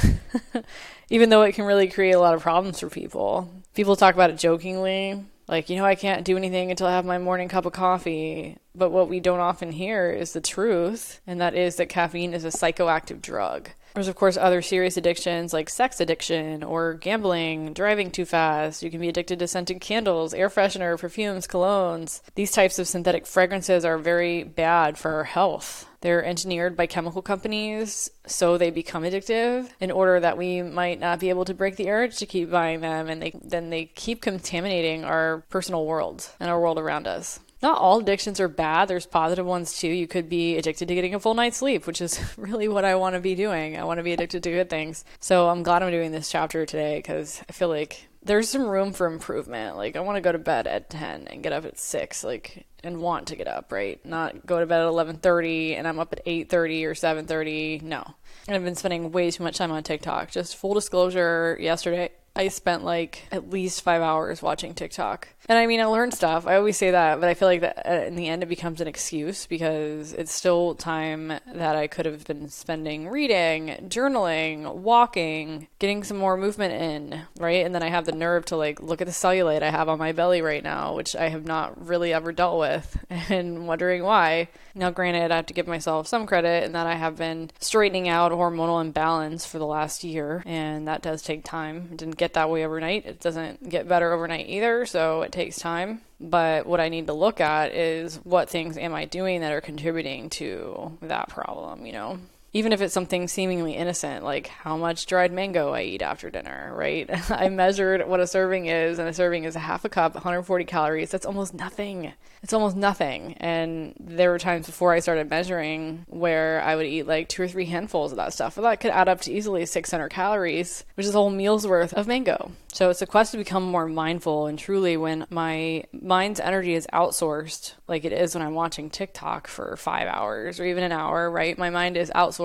even 1.09 1.30
though 1.30 1.44
it 1.44 1.56
can 1.56 1.65
really 1.65 1.88
create 1.88 2.12
a 2.12 2.19
lot 2.19 2.33
of 2.33 2.41
problems 2.41 2.80
for 2.80 2.89
people. 2.89 3.50
People 3.74 3.95
talk 3.95 4.15
about 4.15 4.31
it 4.31 4.38
jokingly, 4.38 5.24
like, 5.47 5.69
you 5.69 5.77
know, 5.77 5.86
I 5.86 5.95
can't 5.95 6.25
do 6.25 6.38
anything 6.38 6.69
until 6.69 6.88
I 6.88 6.91
have 6.91 7.06
my 7.06 7.18
morning 7.18 7.47
cup 7.47 7.65
of 7.65 7.74
coffee. 7.74 8.57
But 8.75 8.91
what 8.91 9.09
we 9.09 9.19
don't 9.19 9.39
often 9.39 9.71
hear 9.71 10.12
is 10.12 10.33
the 10.33 10.42
truth, 10.42 11.21
and 11.25 11.42
that 11.42 11.56
is 11.56 11.77
that 11.77 11.89
caffeine 11.89 12.33
is 12.33 12.45
a 12.45 12.50
psychoactive 12.50 13.21
drug. 13.21 13.69
There's, 13.94 14.07
of 14.07 14.15
course, 14.15 14.38
other 14.38 14.62
serious 14.62 14.97
addictions 14.97 15.53
like 15.53 15.69
sex 15.69 16.00
addiction 16.00 16.63
or 16.63 16.94
gambling, 16.94 17.74
driving 17.74 18.12
too 18.12 18.25
fast. 18.25 18.83
You 18.83 18.91
can 18.91 19.00
be 19.00 19.09
addicted 19.09 19.39
to 19.39 19.47
scented 19.47 19.81
candles, 19.81 20.33
air 20.33 20.50
freshener, 20.50 20.97
perfumes, 21.00 21.47
colognes. 21.47 22.21
These 22.36 22.51
types 22.51 22.80
of 22.80 22.88
synthetic 22.88 23.25
fragrances 23.25 23.86
are 23.86 23.97
very 23.97 24.44
bad 24.44 24.97
for 24.97 25.12
our 25.13 25.24
health. 25.24 25.88
They're 26.01 26.24
engineered 26.24 26.77
by 26.77 26.86
chemical 26.86 27.21
companies 27.21 28.09
so 28.25 28.57
they 28.57 28.71
become 28.71 29.03
addictive 29.03 29.69
in 29.80 29.92
order 29.92 30.19
that 30.19 30.38
we 30.38 30.62
might 30.62 31.00
not 31.00 31.19
be 31.19 31.30
able 31.30 31.45
to 31.45 31.53
break 31.53 31.75
the 31.75 31.89
urge 31.89 32.18
to 32.18 32.25
keep 32.25 32.50
buying 32.50 32.81
them 32.81 33.09
and 33.09 33.21
they 33.21 33.33
then 33.44 33.69
they 33.69 33.85
keep 33.85 34.21
contaminating 34.21 35.03
our 35.03 35.44
personal 35.50 35.85
world 35.85 36.30
and 36.39 36.50
our 36.50 36.59
world 36.59 36.80
around 36.80 37.07
us 37.07 37.39
not 37.61 37.77
all 37.77 38.00
addictions 38.00 38.39
are 38.39 38.47
bad. 38.47 38.88
There's 38.88 39.06
positive 39.06 39.45
ones 39.45 39.77
too. 39.77 39.89
You 39.89 40.07
could 40.07 40.29
be 40.29 40.57
addicted 40.57 40.88
to 40.88 40.95
getting 40.95 41.15
a 41.15 41.19
full 41.19 41.33
night's 41.33 41.57
sleep, 41.57 41.85
which 41.85 42.01
is 42.01 42.19
really 42.38 42.67
what 42.67 42.85
I 42.85 42.95
want 42.95 43.15
to 43.15 43.21
be 43.21 43.35
doing. 43.35 43.77
I 43.77 43.83
want 43.83 43.97
to 44.00 44.03
be 44.03 44.13
addicted 44.13 44.44
to 44.44 44.51
good 44.51 44.69
things. 44.69 45.03
So 45.19 45.50
I'm 45.50 45.63
glad 45.63 45.83
I'm 45.83 45.91
doing 45.91 46.11
this 46.11 46.29
chapter 46.29 46.65
today 46.65 46.97
because 46.97 47.41
I 47.50 47.51
feel 47.51 47.69
like 47.69 48.07
there's 48.23 48.50
some 48.50 48.67
room 48.67 48.94
for 48.94 49.07
improvement. 49.07 49.77
Like 49.77 49.95
I 49.95 50.01
want 50.01 50.17
to 50.17 50.21
go 50.21 50.31
to 50.31 50.38
bed 50.38 50.67
at 50.67 50.89
10 50.89 51.27
and 51.27 51.44
get 51.44 51.53
up 51.53 51.65
at 51.65 51.79
6 51.79 52.23
like 52.23 52.65
and 52.83 53.01
want 53.01 53.27
to 53.27 53.35
get 53.35 53.47
up, 53.47 53.71
right? 53.71 54.03
Not 54.06 54.45
go 54.45 54.59
to 54.59 54.65
bed 54.65 54.81
at 54.81 54.88
11:30 54.88 55.77
and 55.77 55.88
I'm 55.88 56.00
up 56.00 56.13
at 56.13 56.25
8:30 56.25 56.85
or 56.85 56.94
7:30. 56.94 57.81
No. 57.81 58.03
And 58.47 58.56
I've 58.56 58.63
been 58.63 58.75
spending 58.75 59.11
way 59.11 59.31
too 59.31 59.44
much 59.44 59.57
time 59.57 59.71
on 59.71 59.83
TikTok. 59.83 60.31
Just 60.31 60.56
full 60.56 60.73
disclosure, 60.73 61.57
yesterday 61.59 62.11
I 62.36 62.48
spent 62.48 62.84
like 62.84 63.28
at 63.31 63.50
least 63.50 63.81
5 63.81 64.02
hours 64.02 64.42
watching 64.42 64.74
TikTok 64.74 65.30
and 65.50 65.58
I 65.58 65.66
mean, 65.66 65.81
I 65.81 65.86
learned 65.86 66.14
stuff. 66.14 66.46
I 66.46 66.58
always 66.58 66.78
say 66.78 66.92
that, 66.92 67.20
but 67.20 67.28
I 67.28 67.34
feel 67.34 67.48
like 67.48 67.62
that 67.62 67.90
uh, 67.90 68.06
in 68.06 68.16
the 68.16 68.28
end 68.28 68.44
it 68.44 68.50
becomes 68.50 68.81
an 68.81 68.88
excuse 68.88 69.48
because 69.48 70.14
it's 70.14 70.31
still 70.31 70.76
time 70.76 71.30
that 71.52 71.76
I 71.76 71.88
could 71.88 72.06
have 72.06 72.24
been 72.26 72.50
spending 72.50 73.08
reading, 73.08 73.88
journaling, 73.90 74.76
walking, 74.76 75.68
getting 75.80 76.04
some 76.04 76.18
more 76.18 76.38
movement 76.38 76.74
in, 76.74 77.22
right? 77.40 77.66
And 77.66 77.74
then 77.74 77.81
I 77.81 77.90
have 77.90 78.06
the 78.06 78.12
nerve 78.12 78.46
to 78.46 78.58
like 78.58 78.80
look 78.80 79.02
at 79.02 79.08
the 79.08 79.12
cellulite 79.12 79.64
I 79.64 79.72
have 79.72 79.90
on 79.90 79.98
my 79.98 80.12
belly 80.12 80.44
right 80.44 80.64
now, 80.64 80.94
which 80.94 81.16
I 81.16 81.30
have 81.30 81.46
not 81.46 81.88
really 81.88 82.14
ever 82.14 82.31
dealt 82.31 82.60
with, 82.60 83.04
and 83.10 83.66
wondering 83.66 84.04
why. 84.04 84.50
Now, 84.76 84.92
granted, 84.92 85.31
I 85.31 85.38
have 85.38 85.48
to 85.48 85.54
give 85.56 85.68
myself 85.68 86.08
some 86.08 86.28
credit 86.28 86.64
in 86.64 86.74
that 86.74 86.86
I 86.86 86.94
have 86.94 87.18
been 87.18 87.50
straightening 87.60 88.08
out 88.08 88.31
hormonal 88.31 88.81
imbalance 88.81 89.48
for 89.48 89.58
the 89.58 89.66
last 89.66 90.04
year, 90.04 90.44
and 90.46 90.88
that 90.88 91.02
does 91.02 91.24
take 91.24 91.44
time. 91.44 91.90
It 91.92 91.98
didn't 91.98 92.18
get 92.18 92.29
that 92.34 92.50
way 92.50 92.66
overnight. 92.66 93.06
It 93.06 93.20
doesn't 93.20 93.70
get 93.70 93.88
better 93.88 94.12
overnight 94.12 94.48
either, 94.48 94.86
so 94.86 95.22
it 95.22 95.31
takes 95.31 95.58
time. 95.58 96.02
But 96.20 96.66
what 96.66 96.80
I 96.80 96.90
need 96.90 97.08
to 97.08 97.14
look 97.14 97.40
at 97.40 97.74
is 97.74 98.18
what 98.24 98.50
things 98.50 98.78
am 98.78 98.94
I 98.94 99.06
doing 99.06 99.42
that 99.42 99.54
are 99.54 99.62
contributing 99.62 100.30
to 100.31 100.98
that 101.02 101.30
problem, 101.30 101.86
you 101.86 101.94
know? 101.94 102.20
Even 102.54 102.74
if 102.74 102.81
it's 102.81 102.94
something 102.94 103.28
seemingly 103.28 103.74
innocent, 103.74 104.24
like 104.24 104.48
how 104.48 104.78
much 104.78 105.06
dried 105.06 105.31
mango 105.31 105.74
I 105.74 105.84
eat 105.84 106.01
after 106.01 106.30
dinner, 106.30 106.74
right? 106.75 107.10
I 107.31 107.50
measured 107.50 108.07
what 108.07 108.19
a 108.19 108.28
serving 108.28 108.68
is, 108.68 109.00
and 109.00 109.07
a 109.07 109.13
serving 109.13 109.44
is 109.44 109.56
a 109.56 109.60
half 109.60 109.86
a 109.86 109.90
cup, 109.90 110.16
140 110.16 110.66
calories. 110.66 111.12
That's 111.12 111.25
almost 111.25 111.54
nothing 111.54 112.13
it's 112.42 112.54
almost 112.54 112.75
nothing. 112.75 113.34
And 113.38 113.94
there 114.00 114.31
were 114.31 114.40
times 114.40 114.66
before 114.66 114.94
I 114.94 115.00
started 115.00 115.30
measuring 115.30 116.06
where 116.07 116.62
I 116.62 116.75
would 116.75 116.86
eat 116.86 117.07
like 117.07 117.28
two 117.28 117.44
or 117.44 117.48
three 117.48 117.66
handfuls 117.66 118.12
of 118.12 118.18
that 118.18 118.34
stuff. 118.34 118.56
Well, 118.56 118.69
that 118.69 118.80
could 118.80 118.92
add 118.92 119.10
up 119.10 119.22
to 119.22 119.31
easily 119.31 119.66
600 119.66 120.10
calories, 120.10 120.86
which 120.95 121.06
is 121.06 121.13
a 121.13 121.18
whole 121.18 121.30
meal's 121.30 121.68
worth 121.68 121.94
of 121.94 122.07
mango. 122.07 122.52
So 122.72 122.90
it's 122.90 123.02
a 123.02 123.07
quest 123.07 123.31
to 123.31 123.38
become 123.38 123.63
more 123.63 123.88
mindful. 123.88 124.45
And 124.45 124.57
truly, 124.57 124.95
when 124.95 125.25
my 125.30 125.84
mind's 125.92 126.40
energy 126.40 126.75
is 126.75 126.88
outsourced, 126.94 127.74
like 127.88 128.06
it 128.06 128.13
is 128.13 128.36
when 128.36 128.44
I'm 128.44 128.54
watching 128.54 128.90
TikTok 128.90 129.48
for 129.48 129.75
five 129.75 130.07
hours 130.07 130.60
or 130.60 130.66
even 130.66 130.83
an 130.83 130.92
hour, 130.92 131.30
right? 131.30 131.57
My 131.57 131.71
mind 131.71 131.97
is 131.97 132.12
outsourced. 132.16 132.39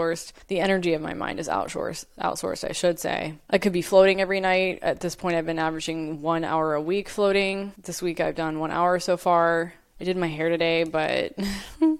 The 0.48 0.60
energy 0.60 0.94
of 0.94 1.02
my 1.02 1.14
mind 1.14 1.38
is 1.38 1.48
outsourced, 1.48 2.06
outsourced, 2.20 2.68
I 2.68 2.72
should 2.72 2.98
say. 2.98 3.34
I 3.48 3.58
could 3.58 3.72
be 3.72 3.82
floating 3.82 4.20
every 4.20 4.40
night. 4.40 4.80
At 4.82 5.00
this 5.00 5.16
point, 5.16 5.36
I've 5.36 5.46
been 5.46 5.58
averaging 5.58 6.20
one 6.20 6.44
hour 6.44 6.74
a 6.74 6.82
week 6.82 7.08
floating. 7.08 7.72
This 7.82 8.02
week, 8.02 8.20
I've 8.20 8.34
done 8.34 8.58
one 8.58 8.70
hour 8.70 8.98
so 8.98 9.16
far. 9.16 9.74
I 10.00 10.04
did 10.04 10.16
my 10.16 10.26
hair 10.26 10.48
today, 10.48 10.82
but 10.84 11.34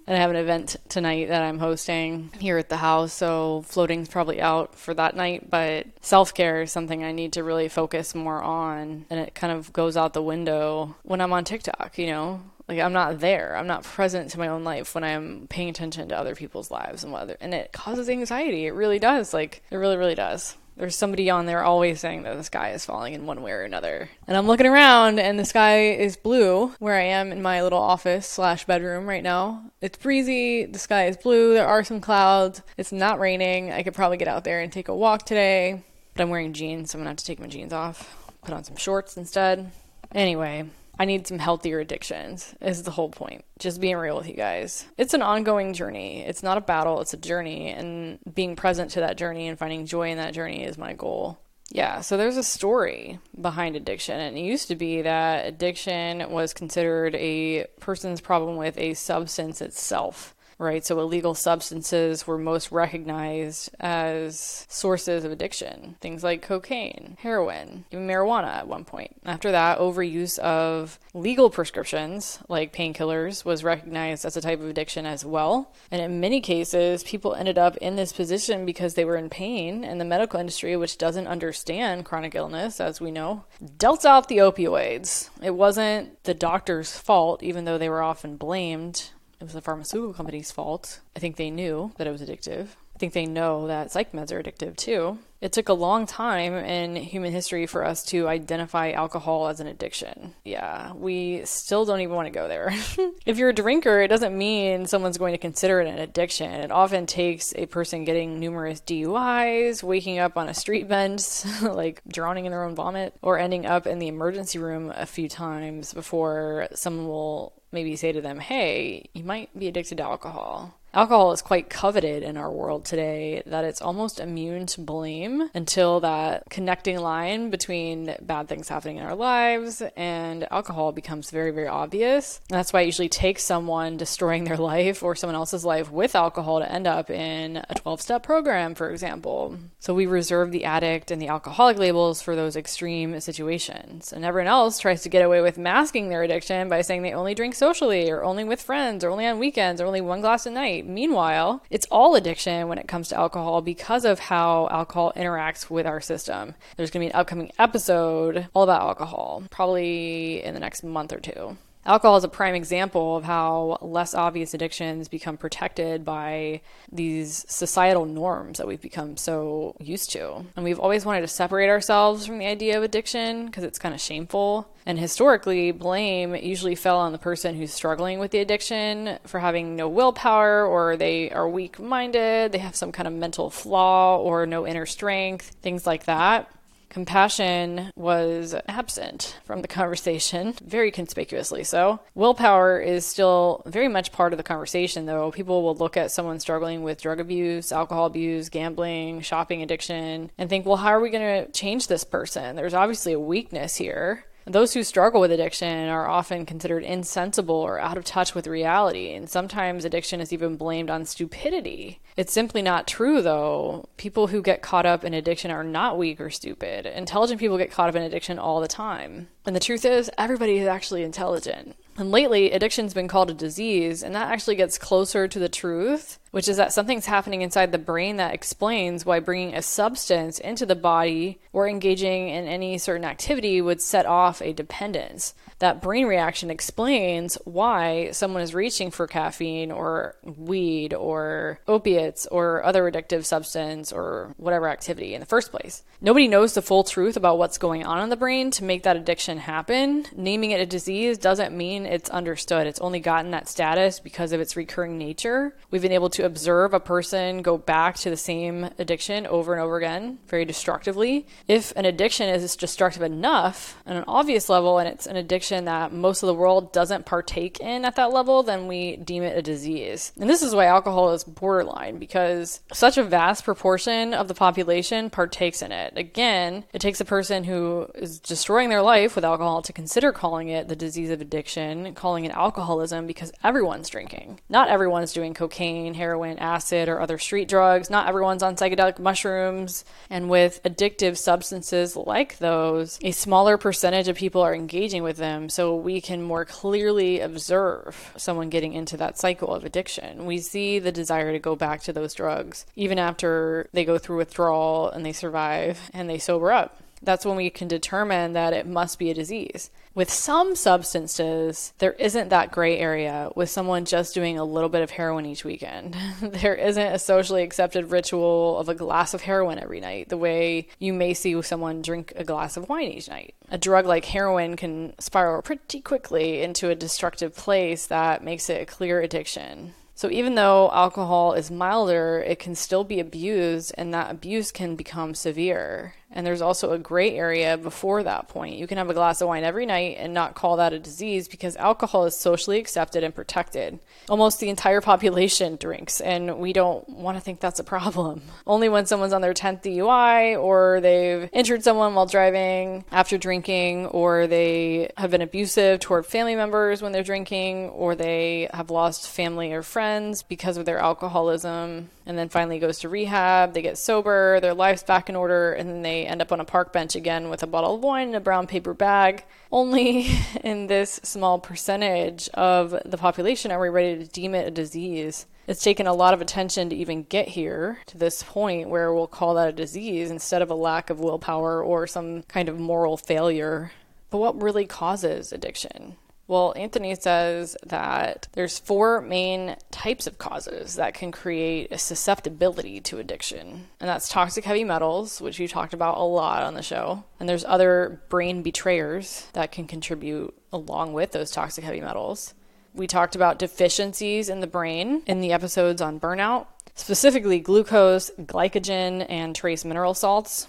I 0.09 0.13
have 0.13 0.31
an 0.31 0.37
event 0.37 0.77
tonight 0.89 1.29
that 1.29 1.43
I'm 1.43 1.59
hosting 1.59 2.31
here 2.41 2.59
at 2.59 2.69
the 2.69 2.77
house, 2.77 3.13
so 3.13 3.63
floating's 3.67 4.09
probably 4.09 4.41
out 4.41 4.75
for 4.75 4.93
that 4.95 5.15
night. 5.15 5.49
But 5.49 5.87
self 6.01 6.35
care 6.35 6.63
is 6.63 6.73
something 6.73 7.05
I 7.05 7.13
need 7.13 7.35
to 7.35 7.45
really 7.45 7.69
focus 7.69 8.15
more 8.15 8.43
on, 8.43 9.07
and 9.09 9.21
it 9.21 9.35
kind 9.35 9.53
of 9.53 9.73
goes 9.73 9.97
out 9.97 10.13
the 10.13 10.23
window 10.23 10.97
when 11.03 11.21
I'm 11.21 11.33
on 11.33 11.45
TikTok, 11.45 11.97
you 11.97 12.09
know? 12.09 12.43
Like 12.69 12.81
I'm 12.81 12.93
not 12.93 13.21
there. 13.21 13.57
I'm 13.57 13.67
not 13.67 13.85
present 13.85 14.31
to 14.31 14.39
my 14.39 14.49
own 14.49 14.65
life 14.65 14.95
when 14.95 15.05
I'm 15.05 15.47
paying 15.49 15.69
attention 15.69 16.09
to 16.09 16.19
other 16.19 16.35
people's 16.35 16.71
lives 16.71 17.05
and 17.05 17.13
whether 17.13 17.37
and 17.41 17.55
it 17.55 17.73
causes 17.73 18.09
anxiety. 18.09 18.67
It 18.67 18.73
really 18.73 18.99
does. 18.99 19.35
Like 19.35 19.63
it 19.71 19.77
really, 19.77 19.97
really 19.97 20.15
does 20.15 20.57
there's 20.77 20.97
somebody 20.97 21.31
on 21.31 21.47
there 21.47 21.63
always 21.63 22.01
saying 22.01 22.25
that 22.25 22.37
the 22.37 22.45
sky 22.45 22.73
is 22.73 22.85
falling 22.85 23.15
in 23.15 23.27
one 23.27 23.43
way 23.43 23.53
or 23.53 23.63
another. 23.63 24.09
And 24.27 24.37
I'm 24.37 24.47
looking 24.47 24.67
around 24.67 25.21
and 25.21 25.39
the 25.39 25.45
sky 25.45 25.91
is 25.91 26.17
blue 26.17 26.69
where 26.79 26.97
I 26.97 27.05
am 27.05 27.31
in 27.31 27.43
my 27.43 27.63
little 27.63 27.81
office 27.81 28.27
slash 28.27 28.65
bedroom 28.65 29.07
right 29.07 29.23
now. 29.23 29.71
It's 29.81 29.99
breezy, 29.99 30.65
the 30.65 30.79
sky 30.79 31.07
is 31.07 31.17
blue, 31.17 31.55
there 31.55 31.69
are 31.69 31.85
some 31.85 32.01
clouds, 32.01 32.63
it's 32.77 32.93
not 32.93 33.21
raining. 33.21 33.73
I 33.73 33.83
could 33.83 33.95
probably 33.95 34.17
get 34.17 34.29
out 34.29 34.45
there 34.45 34.61
and 34.61 34.73
take 34.73 34.89
a 34.89 34.97
walk 34.97 35.25
today, 35.25 35.85
but 36.15 36.23
I'm 36.23 36.31
wearing 36.31 36.53
jeans, 36.53 36.91
so 36.91 36.99
I'm 36.99 37.01
gonna 37.01 37.11
have 37.11 37.19
to 37.19 37.25
take 37.25 37.41
my 37.41 37.47
jeans 37.47 37.73
off, 37.73 38.33
put 38.43 38.55
on 38.55 38.65
some 38.65 38.77
shorts 38.77 39.17
instead. 39.17 39.71
Anyway, 40.13 40.65
I 40.99 41.05
need 41.05 41.27
some 41.27 41.39
healthier 41.39 41.81
addictions, 41.81 42.55
is 42.61 42.83
the 42.83 42.91
whole 42.91 43.09
point. 43.09 43.45
Just 43.59 43.81
being 43.81 43.97
real 43.97 44.17
with 44.17 44.29
you 44.29 44.35
guys. 44.35 44.87
It's 44.97 45.15
an 45.15 45.23
ongoing 45.23 45.73
journey. 45.73 46.23
It's 46.23 46.43
not 46.43 46.59
a 46.59 46.61
battle, 46.61 47.01
it's 47.01 47.15
a 47.15 47.19
journey. 47.19 47.71
And 47.71 48.19
being 48.33 48.57
present 48.57 48.91
to 48.93 49.01
that 49.01 49.17
journey 49.17 49.49
and 49.49 49.59
finding 49.59 49.87
joy 49.87 50.11
in 50.11 50.19
that 50.19 50.35
journey 50.35 50.65
is 50.65 50.79
my 50.79 50.93
goal. 50.93 51.39
Yeah, 51.71 52.03
so 52.03 52.17
there's 52.17 52.37
a 52.37 52.43
story 52.43 53.19
behind 53.41 53.75
addiction. 53.75 54.21
And 54.21 54.37
it 54.37 54.43
used 54.43 54.69
to 54.69 54.77
be 54.77 55.03
that 55.03 55.47
addiction 55.47 56.31
was 56.31 56.53
considered 56.53 57.15
a 57.17 57.67
person's 57.81 58.21
problem 58.21 58.57
with 58.57 58.79
a 58.79 58.95
substance 58.95 59.61
itself. 59.61 60.34
Right? 60.59 60.85
So 60.85 60.99
illegal 61.01 61.35
substances 61.35 62.27
were 62.27 62.39
most 62.39 62.73
recognized 62.73 63.71
as 63.81 64.67
sources 64.69 65.25
of 65.25 65.33
addiction. 65.33 65.97
Things 66.01 66.25
like 66.25 66.43
cocaine, 66.43 67.17
heroin, 67.21 67.85
even 67.91 68.07
marijuana 68.07 68.49
at 68.49 68.69
one 68.69 68.85
point. 68.85 69.17
After 69.25 69.51
that, 69.53 69.79
overuse 69.79 70.39
of 70.39 70.99
legal 71.13 71.51
prescriptions 71.51 72.39
like 72.49 72.75
painkillers 72.75 73.45
was 73.45 73.65
recognized 73.65 74.25
as 74.25 74.37
a 74.37 74.41
type 74.41 74.61
of 74.61 74.69
addiction 74.69 75.07
as 75.07 75.25
well. 75.25 75.73
And 75.91 76.01
in 76.01 76.21
many 76.21 76.41
cases, 76.41 77.05
people 77.05 77.35
ended 77.35 77.59
up 77.59 77.77
in 77.79 77.97
this 77.97 78.13
position 78.13 78.67
because 78.67 78.95
they 78.95 79.05
were 79.05 79.17
in 79.17 79.31
pain, 79.31 79.85
and 79.85 80.01
the 80.01 80.05
medical 80.05 80.41
industry, 80.41 80.77
which 80.77 80.99
doesn't 80.99 81.27
understand 81.27 82.05
chronic 82.05 82.35
illness, 82.35 82.81
as 82.81 83.01
we 83.01 83.11
know, 83.11 83.45
dealt 83.79 84.05
out 84.05 84.29
the 84.29 84.39
opioids. 84.39 85.31
It 85.43 85.55
wasn't 85.55 86.23
the 86.25 86.35
doctor's 86.35 86.97
fault, 86.97 87.43
even 87.43 87.65
though 87.65 87.79
they 87.79 87.89
were 87.89 88.03
often 88.03 88.37
blamed. 88.37 89.11
It 89.45 89.49
was 89.49 89.53
the 89.53 89.61
pharmaceutical 89.61 90.15
company's 90.15 90.51
fault. 90.51 91.01
I 91.15 91.19
think 91.19 91.37
they 91.37 91.51
knew 91.51 91.93
that 91.99 92.07
it 92.07 92.11
was 92.11 92.23
addictive. 92.23 92.69
Think 93.05 93.13
they 93.13 93.27
know 93.27 93.67
that 93.67 93.93
psych 93.93 94.13
meds 94.13 94.33
are 94.33 94.43
addictive 94.43 94.77
too. 94.77 95.19
It 95.43 95.53
took 95.53 95.69
a 95.69 95.75
long 95.75 96.07
time 96.07 96.55
in 96.55 96.97
human 96.97 97.33
history 97.33 97.67
for 97.67 97.85
us 97.85 98.03
to 98.07 98.29
identify 98.29 98.93
alcohol 98.93 99.49
as 99.49 99.61
an 99.61 99.67
addiction. 99.67 100.33
Yeah, 100.43 100.95
we 100.95 101.45
still 101.45 101.85
don't 101.85 102.01
even 102.01 102.15
want 102.15 102.29
to 102.29 102.31
go 102.31 102.49
there. 102.49 102.73
if 103.27 103.37
you're 103.37 103.51
a 103.51 103.55
drinker, 103.55 104.01
it 104.01 104.09
doesn't 104.09 104.39
mean 104.39 104.87
someone's 104.87 105.19
going 105.19 105.35
to 105.35 105.39
consider 105.39 105.83
it 105.83 105.87
an 105.87 105.99
addiction. 105.99 106.51
It 106.51 106.71
often 106.71 107.05
takes 107.05 107.53
a 107.57 107.67
person 107.67 108.07
getting 108.07 108.41
numerous 108.41 108.81
DUIs, 108.81 109.83
waking 109.83 110.19
up 110.19 110.39
on 110.39 110.49
a 110.49 110.55
street 110.55 110.89
bench, 110.89 111.45
like 111.61 112.01
drowning 112.09 112.47
in 112.47 112.53
their 112.53 112.65
own 112.65 112.75
vomit, 112.75 113.13
or 113.21 113.39
ending 113.39 113.67
up 113.67 113.87
in 113.87 113.99
the 113.99 114.09
emergency 114.09 114.59
room 114.59 114.91
a 114.97 115.05
few 115.05 115.29
times 115.29 115.93
before 115.93 116.69
someone 116.73 117.07
will 117.07 117.53
maybe 117.71 117.97
say 117.97 118.13
to 118.13 118.23
them, 118.23 118.39
hey, 118.41 119.11
you 119.13 119.25
might 119.25 119.51
be 119.59 119.69
addicted 119.69 119.99
to 119.99 120.05
alcohol. 120.05 120.79
Alcohol 120.95 121.33
is 121.33 121.43
quite 121.43 121.69
coveted 121.69 122.23
in 122.23 122.37
our 122.37 122.53
world 122.53 122.85
today 122.85 123.43
that 123.47 123.65
it's 123.65 123.83
almost 123.83 124.21
immune 124.21 124.65
to 124.67 124.81
blame 124.81 125.51
until 125.53 125.99
that 125.99 126.45
connecting 126.51 127.01
line 127.01 127.51
between 127.51 128.15
bad 128.23 128.47
things 128.47 128.69
happening 128.69 128.99
in 128.99 129.03
our 129.03 129.17
lives 129.17 129.83
and 129.97 130.47
alcohol 130.53 130.93
becomes 130.93 131.33
very, 131.33 131.51
very 131.51 131.67
obvious. 131.67 132.41
And 132.49 132.57
that's 132.57 132.73
why 132.73 132.83
it 132.83 132.87
usually 132.87 133.09
takes 133.09 133.43
someone 133.43 133.97
destroying 133.97 134.45
their 134.45 134.57
life 134.75 135.03
or 135.03 135.17
someone 135.17 135.35
else's 135.35 135.65
life 135.65 135.91
with 135.91 136.15
alcohol 136.15 136.61
to 136.61 136.71
end 136.71 136.87
up 136.87 137.11
in 137.11 137.57
a 137.69 137.75
12 137.75 138.01
step 138.01 138.23
program, 138.23 138.77
for 138.77 138.89
example. 138.89 139.59
So 139.81 139.95
we 139.95 140.07
reserve 140.07 140.53
the 140.53 140.65
addict 140.65 141.11
and 141.11 141.21
the 141.21 141.27
alcoholic 141.27 141.77
labels 141.77 142.23
for 142.23 142.37
those 142.37 142.55
extreme 142.55 143.19
situations. 143.19 144.13
And 144.13 144.25
everyone 144.25 144.47
else 144.47 144.79
tries 144.79 145.03
to 145.03 145.09
get 145.09 145.25
away 145.25 145.41
with 145.41 145.59
masking 145.59 146.09
their 146.09 146.23
addiction 146.23 146.69
by 146.69 146.83
saying 146.83 147.03
they 147.03 147.15
only 147.15 147.35
drink 147.35 147.57
socially 147.57 148.09
or 148.13 148.23
only 148.23 148.45
with 148.45 148.63
friends 148.63 149.03
or 149.03 149.11
only 149.11 149.27
on 149.27 149.41
weekends 149.41 149.81
or 149.81 149.87
only 149.87 150.01
one 150.01 150.21
glass 150.21 150.47
a 150.47 150.51
night 150.53 150.84
Meanwhile, 150.85 151.63
it's 151.71 151.87
all 151.91 152.15
addiction 152.15 152.69
when 152.69 152.79
it 152.79 152.89
comes 152.89 153.09
to 153.09 153.17
alcohol 153.17 153.63
because 153.63 154.05
of 154.05 154.19
how 154.19 154.69
alcohol 154.71 155.13
interacts 155.17 155.71
with 155.71 155.87
our 155.87 156.01
system. 156.01 156.55
There's 156.77 156.91
going 156.91 157.07
to 157.07 157.11
be 157.11 157.15
an 157.15 157.21
upcoming 157.21 157.51
episode 157.59 158.49
all 158.55 158.65
about 158.65 158.83
alcohol, 158.83 159.43
probably 159.51 160.43
in 160.43 160.55
the 160.55 160.61
next 160.61 160.85
month 160.85 161.13
or 161.13 161.21
two. 161.21 161.57
Alcohol 161.87 162.17
is 162.17 162.25
a 162.25 162.29
prime 162.29 162.55
example 162.55 163.17
of 163.17 163.25
how 163.25 163.79
less 163.83 164.15
obvious 164.15 164.55
addictions 164.55 165.09
become 165.09 165.37
protected 165.37 166.05
by 166.05 166.63
these 166.91 167.45
societal 167.49 168.07
norms 168.07 168.59
that 168.59 168.67
we've 168.67 168.81
become 168.81 169.17
so 169.19 169.77
used 169.79 170.11
to. 170.13 170.45
And 170.57 170.65
we've 170.65 170.81
always 170.81 171.05
wanted 171.05 171.21
to 171.21 171.29
separate 171.29 171.69
ourselves 171.69 172.27
from 172.27 172.39
the 172.39 172.47
idea 172.47 172.79
of 172.79 172.83
addiction 172.83 173.47
because 173.47 173.65
it's 173.65 173.79
kind 173.79 173.95
of 173.95 174.01
shameful. 174.01 174.67
And 174.87 174.99
historically, 174.99 175.73
blame 175.73 176.35
usually 176.35 176.75
fell 176.75 176.99
on 176.99 177.13
the 177.13 177.19
person 177.19 177.55
who's 177.55 177.73
struggling 177.73 178.19
with 178.19 178.31
the 178.31 178.39
addiction 178.39 179.19
for 179.25 179.41
having 179.41 179.77
no 179.77 179.89
willpower 179.89 180.67
or 180.67 180.97
they 180.97 181.31
are 181.31 181.49
weak 181.49 181.79
minded, 181.79 182.53
they 182.53 182.59
have 182.59 182.77
some 182.77 182.93
kind 182.93 183.07
of 183.07 183.13
mental 183.13 183.51
flaw 183.51 184.19
or 184.19 184.47
no 184.47 184.67
inner 184.67 184.87
strength, 184.87 185.57
things 185.63 185.87
like 185.87 186.05
that. 186.05 186.51
Compassion 186.95 187.91
was 187.97 188.55
absent 188.69 189.37
from 189.45 189.63
the 189.63 189.67
conversation, 189.69 190.55
very 190.65 190.93
conspicuously 190.93 191.65
so. 191.65 191.99
Willpower 192.15 192.79
is 192.79 193.05
still 193.05 193.65
very 193.67 193.89
much 193.89 194.13
part 194.13 194.33
of 194.33 194.37
the 194.37 194.45
conversation, 194.45 195.05
though. 195.05 195.33
People 195.33 195.65
will 195.65 195.75
look 195.75 195.97
at 195.97 196.13
someone 196.13 196.39
struggling 196.39 196.85
with 196.85 197.03
drug 197.03 197.19
abuse, 197.19 197.73
alcohol 197.73 198.07
abuse, 198.07 198.49
gambling, 198.49 199.23
shopping 199.23 199.61
addiction, 199.61 200.31
and 200.39 200.49
think, 200.49 200.67
well, 200.67 200.77
how 200.77 200.91
are 200.91 201.01
we 201.01 201.11
going 201.11 201.45
to 201.45 201.51
change 201.51 201.89
this 201.89 202.05
person? 202.05 202.55
There's 202.55 202.75
obviously 202.75 203.13
a 203.13 203.19
weakness 203.19 203.75
here. 203.75 204.25
Those 204.47 204.75
who 204.75 204.83
struggle 204.83 205.23
with 205.23 205.33
addiction 205.33 205.89
are 205.89 206.07
often 206.07 206.45
considered 206.45 206.85
insensible 206.85 207.55
or 207.55 207.79
out 207.79 207.97
of 207.97 208.05
touch 208.05 208.35
with 208.35 208.47
reality, 208.47 209.15
and 209.15 209.29
sometimes 209.29 209.85
addiction 209.85 210.21
is 210.21 210.33
even 210.35 210.57
blamed 210.57 210.91
on 210.91 211.07
stupidity. 211.07 212.01
It's 212.17 212.33
simply 212.33 212.61
not 212.61 212.87
true, 212.87 213.23
though. 213.23 213.89
People 213.97 214.27
who 214.27 214.43
get 214.43 214.61
caught 214.61 214.85
up 214.85 215.03
in 215.03 215.15
addiction 215.15 215.51
are 215.51 215.65
not 215.65 215.97
weak 215.97 216.21
or 216.21 216.29
stupid. 216.29 216.85
Intelligent 216.85 217.41
people 217.41 217.57
get 217.57 217.71
caught 217.71 217.89
up 217.89 217.97
in 217.97 218.03
addiction 218.03 218.39
all 218.39 218.61
the 218.61 218.69
time. 218.69 219.29
And 219.47 219.57
the 219.57 219.61
truth 219.61 219.85
is, 219.85 220.11
everybody 220.19 220.59
is 220.59 220.69
actually 220.69 221.05
intelligent. 221.05 221.75
And 221.97 222.11
lately, 222.11 222.53
addiction's 222.53 222.93
been 222.93 223.09
called 223.09 223.31
a 223.31 223.35
disease, 223.35 224.03
and 224.03 224.15
that 224.15 224.31
actually 224.31 224.57
gets 224.57 224.79
closer 224.79 225.27
to 225.27 225.39
the 225.39 225.49
truth, 225.49 226.19
which 226.35 226.49
is 226.49 226.57
that 226.57 226.73
something's 226.73 227.07
happening 227.07 227.43
inside 227.43 227.71
the 227.71 227.79
brain 227.79 228.17
that 228.17 228.35
explains 228.35 229.07
why 229.07 229.21
bringing 229.21 229.55
a 229.55 229.63
substance 229.63 230.41
into 230.41 230.67
the 230.67 230.75
body 230.75 231.39
or 231.53 231.69
engaging 231.69 232.29
in 232.29 232.49
any 232.49 232.77
certain 232.77 233.05
activity 233.05 233.61
would 233.61 233.81
set 233.81 234.05
off 234.05 234.43
a 234.43 234.53
dependence 234.53 235.33
that 235.65 235.81
brain 235.81 236.07
reaction 236.07 236.51
explains 236.51 237.37
why 237.45 238.11
someone 238.11 238.43
is 238.43 238.55
reaching 238.55 238.91
for 238.91 239.07
caffeine 239.07 239.71
or 239.71 240.17
weed 240.23 240.93
or 240.93 241.61
opiates 241.69 242.27
or 242.27 242.63
other 242.65 242.91
addictive 242.91 243.25
substance 243.25 243.93
or 243.93 244.35
whatever 244.37 244.69
activity 244.69 245.15
in 245.15 245.21
the 245.21 245.27
first 245.27 245.51
place. 245.51 245.83
Nobody 246.01 246.29
knows 246.29 246.55
the 246.55 246.63
full 246.63 246.85
truth 246.85 247.17
about 247.17 247.39
what's 247.39 247.57
going 247.57 247.85
on 247.85 248.03
in 248.03 248.11
the 248.11 248.17
brain 248.17 248.51
to 248.53 248.65
make 248.65 248.83
that 248.83 248.97
addiction 248.97 249.39
happen. 249.39 250.05
Naming 250.15 250.51
it 250.51 250.61
a 250.61 250.67
disease 250.67 251.19
doesn't 251.19 251.57
mean 251.57 251.87
it's 251.87 252.11
understood. 252.11 252.67
It's 252.67 252.81
only 252.81 253.01
gotten 253.01 253.31
that 253.31 253.49
status 253.49 254.01
because 254.01 254.33
of 254.33 254.41
its 254.41 254.57
recurring 254.57 254.99
nature. 254.99 255.57
We've 255.71 255.83
been 255.83 255.93
able 255.93 256.11
to 256.11 256.24
observe 256.25 256.75
a 256.75 256.81
person 256.81 257.43
go 257.43 257.57
back 257.59 257.97
to 257.97 258.11
the 258.11 258.17
same 258.17 258.71
addiction 258.79 259.27
over 259.27 259.53
and 259.53 259.63
over 259.63 259.77
again 259.77 260.19
very 260.29 260.45
destructively. 260.45 261.27
If 261.49 261.73
an 261.77 261.85
addiction 261.85 262.29
is 262.29 262.57
destructive 262.57 263.03
enough 263.03 263.81
on 263.87 263.97
an 263.97 264.05
obvious 264.09 264.49
level 264.49 264.79
and 264.79 264.89
it's 264.89 265.07
an 265.07 265.17
addiction 265.17 265.67
that 265.67 265.93
most 265.93 266.23
of 266.23 266.27
the 266.27 266.35
world 266.35 266.73
doesn't 266.73 267.07
partake 267.07 267.61
in 267.61 267.85
at 267.85 267.97
that 267.97 268.13
level, 268.13 268.43
then 268.43 268.67
we 268.67 268.97
deem 268.97 269.23
it 269.23 269.37
a 269.37 269.43
disease. 269.43 270.13
And 270.19 270.29
this 270.29 270.43
is 270.43 270.55
why 270.55 270.67
alcohol 270.67 271.13
is 271.13 271.25
borderline 271.25 271.99
because 271.99 272.61
such 272.73 272.99
a 272.99 273.05
vast 273.05 273.45
proportion 273.45 274.15
of 274.15 274.29
the 274.29 274.35
population 274.35 275.11
partakes 275.11 275.63
in 275.63 275.73
it. 275.73 275.95
Again, 275.97 276.65
it 276.73 276.81
takes 276.81 277.01
a 277.01 277.05
person 277.05 277.45
who 277.45 277.89
is 277.95 278.19
destroying 278.19 278.69
their 278.69 278.83
life 278.83 279.15
with 279.15 279.25
alcohol 279.25 279.63
to 279.63 279.73
consider 279.73 280.13
calling 280.13 280.49
it 280.49 280.69
the 280.69 280.77
disease 280.77 281.11
of 281.11 281.21
addiction, 281.21 281.95
calling 281.95 282.25
it 282.25 282.33
alcoholism 282.33 283.07
because 283.07 283.33
everyone's 283.43 283.89
drinking. 283.89 284.41
Not 284.49 284.69
everyone's 284.69 285.13
doing 285.13 285.35
cocaine, 285.35 285.95
heroin, 285.95 286.14
acid, 286.39 286.89
or 286.89 287.01
other 287.01 287.19
street 287.19 287.49
drugs. 287.49 287.91
Not 287.91 288.09
everyone's 288.09 288.43
on 288.43 288.57
psychedelic 288.57 288.99
mushrooms. 288.99 289.85
And 290.11 290.31
with 290.31 290.63
addictive 290.65 291.17
substances 291.17 291.97
like 291.97 292.39
those, 292.39 292.99
a 293.03 293.11
smaller 293.11 293.59
percentage 293.59 294.09
of 294.09 294.17
people 294.17 294.43
are 294.43 294.55
engaging 294.55 295.03
with 295.03 295.17
them 295.17 295.49
so 295.49 295.75
we 295.75 296.01
can 296.01 296.23
more 296.23 296.45
clearly 296.45 297.21
observe 297.21 298.13
someone 298.17 298.51
getting 298.51 298.73
into 298.73 298.97
that 298.99 299.19
cycle 299.19 299.55
of 299.55 299.65
addiction. 299.65 300.27
We 300.27 300.39
see 300.39 300.79
the 300.79 300.93
desire 300.93 301.33
to 301.33 301.39
go 301.39 301.57
back 301.57 301.83
to 301.83 301.93
those 301.93 302.15
drugs 302.15 302.67
even 302.77 302.99
after 302.99 303.69
they 303.73 303.85
go 303.85 303.99
through 303.99 304.19
withdrawal 304.19 304.91
and 304.91 305.05
they 305.05 305.13
survive 305.13 305.91
and 305.93 306.09
they 306.09 306.19
sober 306.19 306.53
up 306.53 306.84
that's 307.05 307.25
when 307.25 307.37
we 307.37 307.51
can 307.51 307.69
determine 307.69 308.33
that 308.33 308.53
it 308.53 308.67
must 308.67 308.99
be 308.99 309.11
a 309.11 309.15
disease. 309.15 309.71
With 309.95 310.11
some 310.11 310.57
substances, 310.57 311.73
there 311.79 311.93
isn't 311.93 312.31
that 312.31 312.51
gray 312.51 312.79
area 312.79 313.31
with 313.37 313.49
someone 313.49 313.85
just 313.85 314.15
doing 314.15 314.39
a 314.39 314.45
little 314.45 314.69
bit 314.69 314.83
of 314.83 314.91
heroin 314.91 315.25
each 315.25 315.45
weekend. 315.45 315.97
there 316.21 316.55
isn't 316.55 316.95
a 316.95 316.99
socially 316.99 317.43
accepted 317.43 317.91
ritual 317.91 318.59
of 318.59 318.69
a 318.69 318.75
glass 318.75 319.15
of 319.15 319.23
heroin 319.23 319.59
every 319.59 319.81
night, 319.81 320.09
the 320.09 320.17
way 320.17 320.67
you 320.79 320.93
may 320.93 321.15
see 321.15 321.41
someone 321.43 321.83
drink 321.83 322.13
a 322.17 322.25
glass 322.25 322.57
of 322.57 322.69
wine 322.69 322.89
each 322.89 323.09
night. 323.09 323.35
A 323.51 323.59
drug 323.59 323.87
like 323.87 324.07
heroin 324.07 324.57
can 324.57 324.95
spiral 324.99 325.43
pretty 325.43 325.81
quickly 325.81 326.43
into 326.43 326.71
a 326.71 326.75
destructive 326.75 327.37
place 327.37 327.87
that 327.87 328.25
makes 328.25 328.51
it 328.51 328.63
a 328.63 328.67
clear 328.67 329.01
addiction. 329.01 329.75
So 329.97 330.11
even 330.11 330.35
though 330.35 330.71
alcohol 330.73 331.35
is 331.35 331.53
milder, 331.53 332.23
it 332.27 332.41
can 332.41 332.57
still 332.57 332.83
be 332.83 332.99
abused, 332.99 333.73
and 333.79 333.95
that 333.95 334.11
abuse 334.11 334.51
can 334.51 334.75
become 334.75 335.15
severe. 335.15 335.95
And 336.15 336.25
there's 336.25 336.41
also 336.41 336.71
a 336.71 336.79
gray 336.79 337.17
area 337.17 337.59
before 337.59 338.05
that 338.05 338.29
point. 338.29 338.57
You 338.57 338.69
can 338.69 338.79
have 338.79 338.89
a 338.89 338.95
glass 338.95 339.21
of 339.21 339.27
wine 339.27 339.43
every 339.43 339.67
night 339.67 339.97
and 339.99 340.15
not 340.15 340.37
call 340.37 340.57
that 340.57 340.73
a 340.73 340.79
disease 340.79 341.27
because 341.27 341.57
alcohol 341.57 342.05
is 342.05 342.17
socially 342.17 342.59
accepted 342.59 343.03
and 343.03 343.13
protected. 343.13 343.81
Almost 344.09 344.39
the 344.39 344.49
entire 344.49 344.81
population 344.95 345.57
drinks, 345.57 346.01
and 346.01 346.39
we 346.39 346.53
don't 346.53 346.89
want 346.89 347.19
to 347.19 347.21
think 347.21 347.41
that's 347.41 347.59
a 347.59 347.65
problem. 347.65 348.23
Only 348.47 348.69
when 348.69 348.87
someone's 348.87 349.13
on 349.13 349.23
their 349.23 349.35
10th 349.35 349.63
DUI 349.63 350.41
or 350.41 350.81
they've 350.81 351.29
injured 351.33 351.65
someone 351.65 351.95
while 351.95 352.07
driving 352.07 352.85
after 352.93 353.19
drinking, 353.19 353.87
or 353.87 354.29
they 354.29 354.93
have 354.97 355.11
been 355.11 355.23
abusive 355.23 355.81
toward 355.81 356.07
family 356.07 356.37
members 356.37 356.81
when 356.81 356.93
they're 356.93 357.03
drinking, 357.03 357.71
or 357.71 357.97
they 357.97 358.49
have 358.55 358.71
lost 358.71 359.09
family 359.09 359.53
or 359.53 359.63
friends 359.63 360.23
because 360.23 360.57
of 360.57 360.65
their 360.65 360.79
alcoholism 360.79 361.91
and 362.07 362.19
then 362.19 362.29
finally 362.29 362.59
goes 362.59 362.81
to 362.81 362.89
rehab. 362.89 363.55
They 363.55 363.63
get 363.63 363.79
sober, 363.79 364.41
their 364.41 364.55
life's 364.55 364.83
back 364.83 365.09
in 365.09 365.17
order, 365.17 365.53
and 365.53 365.69
then 365.69 365.83
they 365.83 366.07
end 366.07 366.21
up 366.21 366.33
on 366.33 366.41
a 366.41 366.45
park 366.45 366.73
bench 366.73 366.95
again 366.95 367.31
with 367.31 367.43
a 367.43 367.47
bottle 367.47 367.75
of 367.75 367.83
wine 367.83 368.09
and 368.09 368.17
a 368.17 368.21
brown 368.21 368.47
paper 368.47 368.75
bag. 368.75 369.25
Only 369.51 370.09
in 370.45 370.67
this 370.67 371.01
small 371.03 371.39
percentage 371.39 372.29
of 372.35 372.77
the 372.85 372.99
population 372.99 373.51
are 373.51 373.61
we 373.61 373.69
ready 373.69 373.97
to 373.99 374.07
deem 374.07 374.35
it 374.35 374.47
a 374.47 374.51
disease. 374.51 375.27
It's 375.47 375.63
taken 375.63 375.87
a 375.87 375.93
lot 375.93 376.15
of 376.15 376.23
attention 376.23 376.71
to 376.71 376.77
even 376.77 377.03
get 377.03 377.29
here 377.29 377.79
to 377.87 377.99
this 377.99 378.23
point 378.23 378.71
where 378.71 378.95
we'll 378.95 379.07
call 379.07 379.35
that 379.35 379.49
a 379.49 379.53
disease 379.53 380.11
instead 380.11 380.41
of 380.41 380.51
a 380.51 380.55
lack 380.55 380.89
of 380.89 381.01
willpower 381.01 381.63
or 381.63 381.87
some 381.87 382.23
kind 382.23 382.49
of 382.49 382.59
moral 382.59 382.97
failure. 382.97 383.73
But 384.09 384.19
what 384.19 384.41
really 384.41 384.65
causes 384.65 385.33
addiction? 385.33 385.97
Well, 386.27 386.55
Anthony 386.57 386.95
says 386.95 387.55
that 387.67 388.29
there's 388.33 388.59
four 388.59 389.03
main 389.03 389.57
types 389.71 390.07
of 390.07 390.17
causes 390.17 390.77
that 390.77 390.95
can 390.95 391.13
create 391.13 391.71
a 391.71 391.77
susceptibility 391.77 392.81
to 392.83 392.99
addiction. 392.99 393.69
And 393.79 393.89
that's 393.89 394.09
toxic 394.09 394.45
heavy 394.45 394.65
metals, 394.65 395.21
which 395.21 395.39
we 395.39 395.47
talked 395.47 395.75
about 395.75 395.99
a 395.99 396.03
lot 396.03 396.43
on 396.43 396.55
the 396.55 396.63
show. 396.63 397.05
And 397.21 397.29
there's 397.29 397.45
other 397.45 398.01
brain 398.09 398.43
betrayers 398.43 399.29
that 399.35 399.53
can 399.53 399.67
contribute 399.67 400.35
along 400.51 400.95
with 400.95 401.13
those 401.13 401.31
toxic 401.31 401.63
heavy 401.65 401.83
metals. 401.83 402.33
We 402.73 402.87
talked 402.87 403.15
about 403.15 403.39
deficiencies 403.39 404.31
in 404.31 404.41
the 404.41 404.47
brain 404.47 405.03
in 405.07 405.21
the 405.21 405.33
episodes 405.33 405.83
on 405.83 406.01
burnout, 406.01 406.47
specifically 406.75 407.39
glucose, 407.39 408.11
glycogen, 408.19 409.05
and 409.09 409.37
trace 409.37 409.65
mineral 409.65 409.95
salts. 409.95 410.49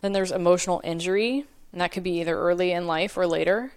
Then 0.00 0.12
there's 0.12 0.32
emotional 0.32 0.80
injury, 0.82 1.44
and 1.70 1.80
that 1.80 1.92
could 1.92 2.02
be 2.02 2.20
either 2.20 2.36
early 2.36 2.72
in 2.72 2.88
life 2.88 3.16
or 3.16 3.26
later. 3.26 3.72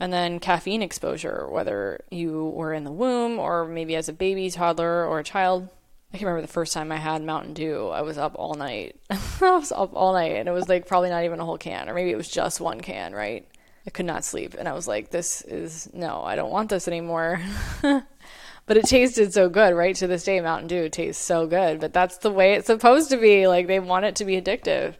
And 0.00 0.12
then 0.12 0.40
caffeine 0.40 0.82
exposure, 0.82 1.48
whether 1.48 2.02
you 2.10 2.46
were 2.46 2.72
in 2.72 2.84
the 2.84 2.90
womb 2.90 3.38
or 3.38 3.66
maybe 3.66 3.94
as 3.94 4.08
a 4.08 4.12
baby, 4.12 4.50
toddler, 4.50 5.06
or 5.06 5.20
a 5.20 5.24
child. 5.24 5.68
I 6.12 6.18
can 6.18 6.26
remember 6.26 6.46
the 6.46 6.52
first 6.52 6.74
time 6.74 6.92
I 6.92 6.96
had 6.96 7.22
Mountain 7.22 7.54
Dew. 7.54 7.88
I 7.88 8.02
was 8.02 8.18
up 8.18 8.34
all 8.34 8.54
night. 8.54 8.96
I 9.10 9.16
was 9.40 9.72
up 9.72 9.94
all 9.94 10.12
night, 10.12 10.32
and 10.32 10.48
it 10.48 10.52
was 10.52 10.68
like 10.68 10.86
probably 10.86 11.08
not 11.08 11.24
even 11.24 11.40
a 11.40 11.44
whole 11.44 11.56
can, 11.56 11.88
or 11.88 11.94
maybe 11.94 12.10
it 12.10 12.16
was 12.16 12.28
just 12.28 12.60
one 12.60 12.80
can, 12.80 13.14
right? 13.14 13.48
I 13.86 13.90
could 13.90 14.06
not 14.06 14.24
sleep, 14.24 14.54
and 14.58 14.68
I 14.68 14.74
was 14.74 14.86
like, 14.86 15.10
"This 15.10 15.42
is 15.42 15.88
no, 15.92 16.22
I 16.22 16.36
don't 16.36 16.52
want 16.52 16.68
this 16.68 16.86
anymore." 16.86 17.40
but 17.82 18.76
it 18.76 18.84
tasted 18.84 19.32
so 19.32 19.48
good, 19.48 19.74
right? 19.74 19.96
To 19.96 20.06
this 20.06 20.24
day, 20.24 20.40
Mountain 20.40 20.68
Dew 20.68 20.88
tastes 20.88 21.24
so 21.24 21.46
good, 21.46 21.80
but 21.80 21.92
that's 21.92 22.18
the 22.18 22.30
way 22.30 22.54
it's 22.54 22.66
supposed 22.66 23.10
to 23.10 23.16
be. 23.16 23.46
Like 23.46 23.66
they 23.66 23.80
want 23.80 24.04
it 24.04 24.16
to 24.16 24.24
be 24.24 24.40
addictive. 24.40 24.96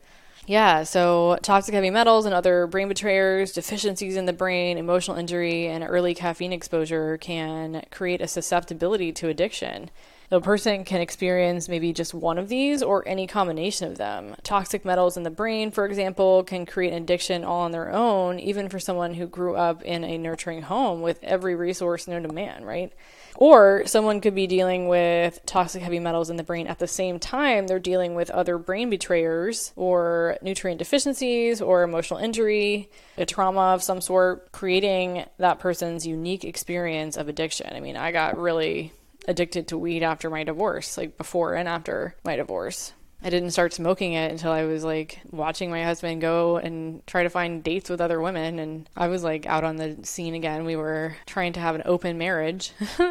Yeah, 0.52 0.82
so 0.82 1.38
toxic 1.40 1.73
heavy 1.73 1.88
metals 1.88 2.26
and 2.26 2.35
other 2.35 2.66
brain 2.66 2.87
betrayers, 2.87 3.52
deficiencies 3.52 4.16
in 4.16 4.26
the 4.26 4.35
brain, 4.35 4.76
emotional 4.76 5.16
injury, 5.16 5.66
and 5.66 5.82
early 5.82 6.14
caffeine 6.14 6.52
exposure 6.52 7.16
can 7.16 7.82
create 7.90 8.21
a 8.21 8.28
susceptibility 8.28 9.12
to 9.12 9.30
addiction. 9.30 9.88
The 10.28 10.42
person 10.42 10.85
can 10.85 11.00
experience 11.00 11.71
maybe 11.71 11.94
just 11.94 12.12
one 12.12 12.37
of 12.37 12.50
these 12.50 12.82
or 12.82 13.02
any 13.09 13.26
combination 13.26 13.90
of 13.90 13.97
them. 13.97 14.35
Toxic 14.42 14.85
metals 14.85 15.16
in 15.16 15.23
the 15.23 15.30
brain, 15.30 15.71
for 15.71 15.87
example, 15.87 16.44
can 16.44 16.66
create 16.66 16.92
an 16.92 17.02
addiction 17.02 17.44
all 17.44 17.62
on 17.62 17.73
their 17.73 17.90
own, 17.90 18.38
even 18.38 18.68
for 18.68 18.78
someone 18.78 19.14
who 19.14 19.26
grew 19.26 19.56
up 19.56 19.82
in 19.82 20.04
a 20.04 20.18
nurturing 20.18 20.61
home 20.61 21.00
with 21.00 21.18
every 21.25 21.54
resource 21.54 22.06
known 22.06 22.25
to 22.25 22.28
man, 22.28 22.62
right? 22.62 22.92
Or 23.37 23.83
someone 23.87 24.21
could 24.21 24.35
be 24.35 24.47
dealing 24.47 24.89
with 24.89 25.41
toxic 25.47 25.83
heavy 25.83 25.99
metals 25.99 26.31
in 26.31 26.37
the 26.37 26.43
brain 26.43 26.67
at 26.67 26.79
the 26.79 26.87
same 26.87 27.19
time 27.19 27.67
they're 27.67 27.79
dealing 27.79 28.15
with 28.15 28.31
other 28.31 28.59
brain 28.59 28.91
betrayers 28.91 29.73
or 29.75 30.37
nutrient 30.43 30.79
deficiencies 30.79 31.61
or 31.61 31.83
emotional 31.83 32.21
injury, 32.21 32.91
a 33.17 33.25
trauma 33.25 33.75
of 33.75 33.83
some 33.83 34.01
sort, 34.01 34.53
creating 34.53 35.25
that 35.39 35.59
person's 35.59 36.07
unique 36.07 36.45
experience 36.45 37.17
of 37.17 37.29
addiction. 37.29 37.75
I 37.75 37.81
mean, 37.81 37.97
I 37.97 38.12
got 38.12 38.39
really 38.39 38.93
addicted 39.27 39.69
to 39.69 39.79
weed 39.79 40.03
after 40.03 40.29
my 40.29 40.45
divorce, 40.45 40.97
like 40.97 41.17
before 41.17 41.55
and 41.55 41.69
after 41.69 42.17
my 42.25 42.37
divorce. 42.37 42.93
I 43.25 43.31
didn't 43.31 43.52
start 43.52 43.73
smoking 43.73 44.14
it 44.14 44.33
until 44.33 44.50
I 44.50 44.64
was 44.64 44.83
like 44.83 45.21
watching 45.31 45.71
my 45.71 45.85
husband 45.85 46.21
go 46.21 46.57
and 46.57 47.07
try 47.07 47.23
to 47.23 47.31
find 47.31 47.62
dates 47.62 47.88
with 47.88 48.00
other 48.00 48.21
women. 48.21 48.59
And 48.59 48.88
I 48.97 49.09
was 49.09 49.23
like 49.23 49.47
out 49.47 49.64
on 49.64 49.76
the 49.76 49.99
scene 50.02 50.35
again. 50.35 50.64
We 50.64 50.76
were 50.76 51.17
trying 51.26 51.52
to 51.55 51.61
have 51.61 51.75
an 51.75 51.83
open 51.85 52.19
marriage. 52.19 52.73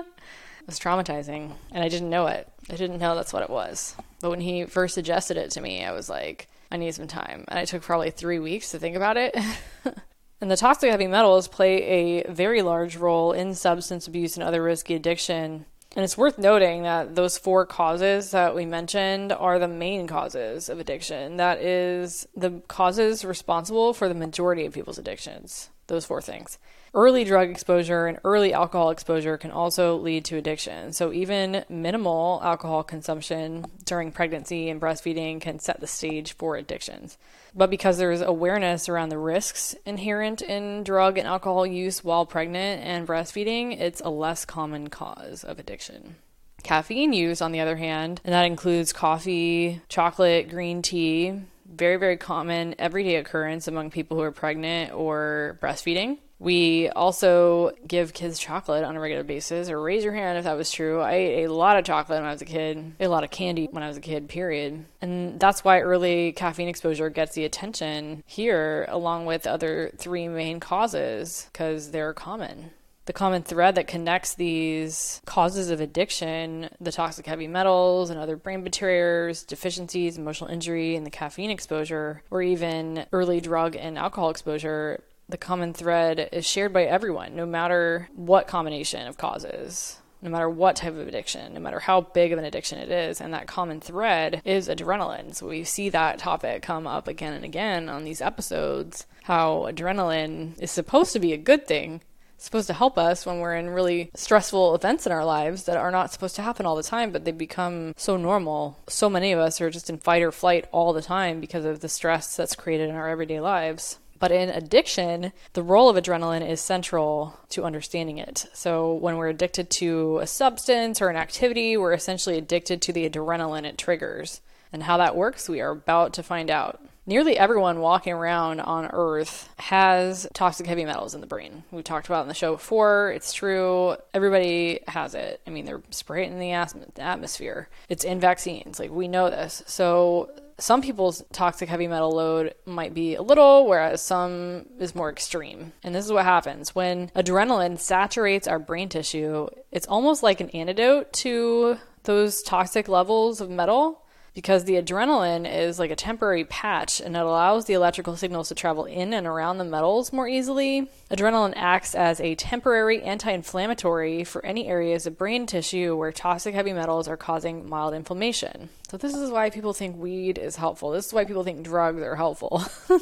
It 0.62 0.68
was 0.68 0.80
traumatizing, 0.80 1.54
and 1.72 1.84
I 1.84 1.90
didn't 1.90 2.12
know 2.12 2.28
it. 2.28 2.48
I 2.70 2.76
didn't 2.76 3.00
know 3.00 3.16
that's 3.16 3.34
what 3.34 3.42
it 3.42 3.50
was. 3.50 3.96
But 4.22 4.30
when 4.30 4.42
he 4.42 4.66
first 4.66 4.94
suggested 4.94 5.36
it 5.36 5.50
to 5.52 5.62
me, 5.62 5.84
I 5.84 5.92
was 5.92 6.08
like, 6.08 6.48
I 6.72 6.78
need 6.78 6.94
some 6.94 7.08
time. 7.08 7.46
And 7.48 7.60
it 7.60 7.66
took 7.66 7.82
probably 7.82 8.12
three 8.12 8.38
weeks 8.38 8.70
to 8.70 8.80
think 8.80 8.96
about 8.96 9.18
it. 9.18 9.36
and 10.40 10.52
the 10.52 10.56
toxic 10.56 10.92
heavy 10.92 11.08
metals 11.08 11.48
play 11.48 12.22
a 12.22 12.32
very 12.32 12.62
large 12.62 12.96
role 12.96 13.32
in 13.32 13.56
substance 13.56 14.06
abuse 14.06 14.38
and 14.38 14.44
other 14.44 14.62
risky 14.62 14.94
addiction. 14.94 15.66
And 15.94 16.06
it's 16.06 16.18
worth 16.18 16.38
noting 16.38 16.84
that 16.84 17.16
those 17.16 17.38
four 17.38 17.66
causes 17.66 18.32
that 18.32 18.56
we 18.56 18.66
mentioned 18.66 19.34
are 19.34 19.60
the 19.60 19.68
main 19.68 20.08
causes 20.08 20.70
of 20.70 20.80
addiction. 20.80 21.36
That 21.36 21.60
is 21.60 22.28
the 22.36 22.62
causes 22.70 23.26
responsible 23.26 23.94
for 23.94 24.08
the 24.08 24.16
majority 24.16 24.66
of 24.66 24.74
people's 24.74 24.98
addictions. 24.98 25.70
Those 25.88 26.06
four 26.06 26.22
things. 26.22 26.58
Early 26.94 27.24
drug 27.24 27.50
exposure 27.50 28.08
and 28.08 28.20
early 28.26 28.54
alcohol 28.54 28.90
exposure 28.90 29.38
can 29.38 29.52
also 29.52 29.96
lead 29.96 30.26
to 30.26 30.36
addiction. 30.36 30.92
So, 30.92 31.14
even 31.14 31.64
minimal 31.70 32.42
alcohol 32.44 32.84
consumption 32.84 33.66
during 33.86 34.12
pregnancy 34.12 34.70
and 34.70 34.82
breastfeeding 34.82 35.40
can 35.40 35.60
set 35.60 35.80
the 35.80 35.88
stage 35.88 36.34
for 36.34 36.58
addictions. 36.58 37.18
But 37.56 37.70
because 37.70 37.98
there's 37.98 38.20
awareness 38.20 38.90
around 38.90 39.08
the 39.08 39.18
risks 39.18 39.74
inherent 39.86 40.42
in 40.42 40.84
drug 40.84 41.18
and 41.18 41.26
alcohol 41.26 41.66
use 41.66 42.04
while 42.04 42.26
pregnant 42.26 42.84
and 42.84 43.08
breastfeeding, 43.08 43.80
it's 43.80 44.02
a 44.02 44.10
less 44.10 44.44
common 44.44 44.90
cause 44.90 45.46
of 45.46 45.60
addiction. 45.60 46.18
Caffeine 46.62 47.14
use, 47.14 47.42
on 47.42 47.54
the 47.54 47.62
other 47.62 47.78
hand, 47.78 48.20
and 48.26 48.34
that 48.34 48.44
includes 48.44 48.92
coffee, 48.92 49.80
chocolate, 49.88 50.50
green 50.50 50.82
tea, 50.82 51.40
very, 51.66 51.96
very 51.96 52.18
common 52.18 52.76
everyday 52.78 53.16
occurrence 53.16 53.70
among 53.70 53.92
people 53.92 54.18
who 54.18 54.24
are 54.24 54.32
pregnant 54.32 54.94
or 54.94 55.58
breastfeeding. 55.62 56.18
We 56.42 56.90
also 56.90 57.72
give 57.88 58.14
kids 58.14 58.40
chocolate 58.40 58.84
on 58.84 58.96
a 58.96 59.00
regular 59.00 59.24
basis, 59.24 59.70
or 59.70 59.80
raise 59.80 60.04
your 60.04 60.14
hand 60.14 60.40
if 60.40 60.46
that 60.46 60.58
was 60.58 60.72
true. 60.72 61.00
I 61.00 61.14
ate 61.14 61.46
a 61.46 61.54
lot 61.54 61.78
of 61.78 61.86
chocolate 61.86 62.18
when 62.18 62.28
I 62.28 62.32
was 62.32 62.42
a 62.42 62.46
kid, 62.46 62.94
a 63.00 63.08
lot 63.08 63.24
of 63.24 63.30
candy 63.30 63.68
when 63.70 63.84
I 63.84 63.88
was 63.88 63.98
a 63.98 64.02
kid, 64.02 64.28
period. 64.28 64.84
And 65.04 65.40
that's 65.40 65.64
why 65.64 65.82
early 65.82 66.32
caffeine 66.32 66.68
exposure 66.68 67.12
gets 67.12 67.36
the 67.36 67.46
attention 67.46 68.24
here, 68.26 68.88
along 68.90 69.28
with 69.28 69.46
other 69.46 69.92
three 69.98 70.28
main 70.28 70.60
causes, 70.60 71.48
because 71.52 71.92
they're 71.92 72.14
common 72.14 72.72
the 73.08 73.14
common 73.14 73.42
thread 73.42 73.76
that 73.76 73.88
connects 73.88 74.36
these 74.36 75.22
causes 75.26 75.70
of 75.70 75.82
addiction, 75.82 76.70
the 76.80 76.92
toxic 76.92 77.26
heavy 77.26 77.48
metals 77.48 78.10
and 78.10 78.20
other 78.20 78.38
brain 78.38 78.64
betrayers, 78.64 79.44
deficiencies, 79.44 80.18
emotional 80.18 80.50
injury, 80.50 80.96
and 80.96 81.06
the 81.06 81.10
caffeine 81.10 81.50
exposure, 81.50 82.22
or 82.30 82.42
even 82.42 83.06
early 83.12 83.42
drug 83.42 83.76
and 83.76 83.98
alcohol 83.98 84.30
exposure, 84.30 85.04
the 85.32 85.38
common 85.38 85.74
thread 85.74 86.30
is 86.32 86.46
shared 86.46 86.74
by 86.74 86.84
everyone, 86.84 87.36
no 87.36 87.46
matter 87.46 88.10
what 88.16 88.48
combination 88.48 89.08
of 89.08 89.18
causes, 89.18 89.98
no 90.22 90.30
matter 90.30 90.50
what 90.50 90.76
type 90.76 90.94
of 90.94 91.08
addiction, 91.08 91.54
no 91.54 91.60
matter 91.60 91.80
how 91.80 92.02
big 92.02 92.32
of 92.32 92.38
an 92.38 92.46
addiction 92.46 92.78
it 92.78 92.92
is. 92.92 93.20
And 93.22 93.34
that 93.34 93.48
common 93.48 93.80
thread 93.80 94.42
is 94.46 94.68
adrenaline. 94.68 95.34
So 95.34 95.48
we 95.48 95.64
see 95.64 95.90
that 95.90 96.20
topic 96.20 96.62
come 96.62 96.86
up 96.86 97.08
again 97.08 97.34
and 97.34 97.46
again 97.46 97.90
on 97.90 98.04
these 98.04 98.22
episodes 98.22 99.08
how 99.24 99.68
adrenaline 99.70 100.60
is 100.60 100.70
supposed 100.70 101.14
to 101.14 101.20
be 101.20 101.34
a 101.34 101.38
good 101.38 101.66
thing. 101.66 102.02
Supposed 102.38 102.68
to 102.68 102.74
help 102.74 102.98
us 102.98 103.24
when 103.24 103.40
we're 103.40 103.56
in 103.56 103.70
really 103.70 104.10
stressful 104.16 104.74
events 104.74 105.06
in 105.06 105.12
our 105.12 105.24
lives 105.24 105.64
that 105.66 105.78
are 105.78 105.92
not 105.92 106.12
supposed 106.12 106.36
to 106.38 106.42
happen 106.42 106.66
all 106.66 106.76
the 106.76 106.82
time, 106.82 107.12
but 107.12 107.24
they 107.24 107.32
become 107.32 107.94
so 107.98 108.18
normal. 108.18 108.80
So 108.88 109.12
many 109.12 109.32
of 109.32 109.38
us 109.38 109.62
are 109.62 109.70
just 109.70 109.92
in 109.92 110.00
fight 110.00 110.24
or 110.24 110.32
flight 110.32 110.68
all 110.72 110.92
the 110.92 111.04
time 111.04 111.40
because 111.40 111.66
of 111.66 111.82
the 111.82 111.88
stress 111.88 112.36
that's 112.36 112.56
created 112.56 112.90
in 112.90 112.96
our 112.96 113.08
everyday 113.08 113.40
lives. 113.40 114.00
But 114.22 114.32
in 114.32 114.50
addiction, 114.50 115.34
the 115.54 115.64
role 115.64 115.90
of 115.90 115.98
adrenaline 115.98 116.48
is 116.48 116.62
central 116.62 117.40
to 117.50 117.64
understanding 117.64 118.20
it. 118.20 118.46
So 118.54 118.94
when 118.94 119.18
we're 119.18 119.30
addicted 119.30 119.72
to 119.72 120.20
a 120.20 120.28
substance 120.28 121.02
or 121.02 121.10
an 121.10 121.18
activity, 121.18 121.76
we're 121.76 121.94
essentially 121.94 122.38
addicted 122.38 122.84
to 122.84 122.94
the 122.94 123.10
adrenaline 123.10 123.66
it 123.66 123.80
triggers. 123.80 124.42
And 124.72 124.84
how 124.84 124.98
that 124.98 125.16
works, 125.16 125.50
we 125.50 125.60
are 125.60 125.72
about 125.72 126.14
to 126.14 126.24
find 126.24 126.52
out. 126.52 126.80
Nearly 127.08 127.36
everyone 127.36 127.80
walking 127.80 128.14
around 128.14 128.60
on 128.60 128.92
Earth 128.94 129.50
has 129.58 130.28
toxic 130.34 130.68
heavy 130.68 130.86
metals 130.86 131.16
in 131.16 131.22
the 131.22 131.28
brain. 131.28 131.64
We 131.72 131.82
talked 131.82 132.06
about 132.06 132.22
in 132.22 132.28
the 132.28 132.36
show 132.36 132.54
before. 132.54 133.12
It's 133.16 133.34
true. 133.34 133.96
Everybody 134.14 134.82
has 134.88 135.16
it. 135.16 135.42
I 135.48 135.50
mean, 135.50 135.66
they're 135.66 135.82
spraying 135.90 136.32
in 136.32 136.40
the 136.40 136.52
atmosphere. 136.52 137.70
It's 137.90 138.04
in 138.04 138.20
vaccines. 138.20 138.80
Like, 138.80 138.92
we 138.92 139.08
know 139.08 139.32
this. 139.32 139.64
So, 139.66 140.30
some 140.62 140.82
people's 140.82 141.24
toxic 141.32 141.70
heavy 141.70 141.88
metal 141.88 142.12
load 142.12 142.54
might 142.66 142.94
be 142.94 143.16
a 143.16 143.22
little, 143.22 143.68
whereas 143.68 144.02
some 144.02 144.66
is 144.80 144.96
more 144.96 145.10
extreme. 145.10 145.74
And 145.84 145.94
this 145.94 146.06
is 146.06 146.12
what 146.12 146.26
happens 146.26 146.76
when 146.76 147.10
adrenaline 147.10 147.80
saturates 147.80 148.48
our 148.48 148.60
brain 148.60 148.90
tissue, 148.90 149.48
it's 149.72 149.88
almost 149.88 150.24
like 150.24 150.40
an 150.42 150.50
antidote 150.52 151.14
to 151.14 151.78
those 152.04 152.42
toxic 152.42 152.88
levels 152.88 153.42
of 153.42 153.50
metal 153.50 154.01
because 154.34 154.64
the 154.64 154.82
adrenaline 154.82 155.52
is 155.52 155.78
like 155.78 155.92
a 155.92 155.96
temporary 155.96 156.46
patch 156.46 157.02
and 157.02 157.16
it 157.16 157.22
allows 157.22 157.66
the 157.66 157.74
electrical 157.74 158.16
signals 158.16 158.48
to 158.48 158.56
travel 158.56 158.86
in 158.86 159.14
and 159.14 159.28
around 159.28 159.58
the 159.58 159.66
metals 159.66 160.14
more 160.14 160.28
easily. 160.28 160.90
Adrenaline 161.10 161.54
acts 161.56 161.94
as 161.94 162.22
a 162.22 162.36
temporary 162.36 163.02
anti 163.02 163.32
inflammatory 163.32 164.24
for 164.24 164.46
any 164.46 164.68
areas 164.68 165.06
of 165.06 165.18
brain 165.18 165.46
tissue 165.46 165.96
where 165.98 166.12
toxic 166.14 166.56
heavy 166.56 166.72
metals 166.72 167.08
are 167.10 167.18
causing 167.18 167.68
mild 167.68 167.94
inflammation. 167.94 168.70
So, 168.90 168.98
this 168.98 169.16
is 169.16 169.32
why 169.32 169.50
people 169.50 169.74
think 169.74 169.98
weed 169.98 170.38
is 170.38 170.58
helpful. 170.58 170.92
This 170.92 171.08
is 171.08 171.14
why 171.14 171.24
people 171.24 171.44
think 171.44 171.64
drugs 171.64 172.02
are 172.02 172.16
helpful 172.16 172.64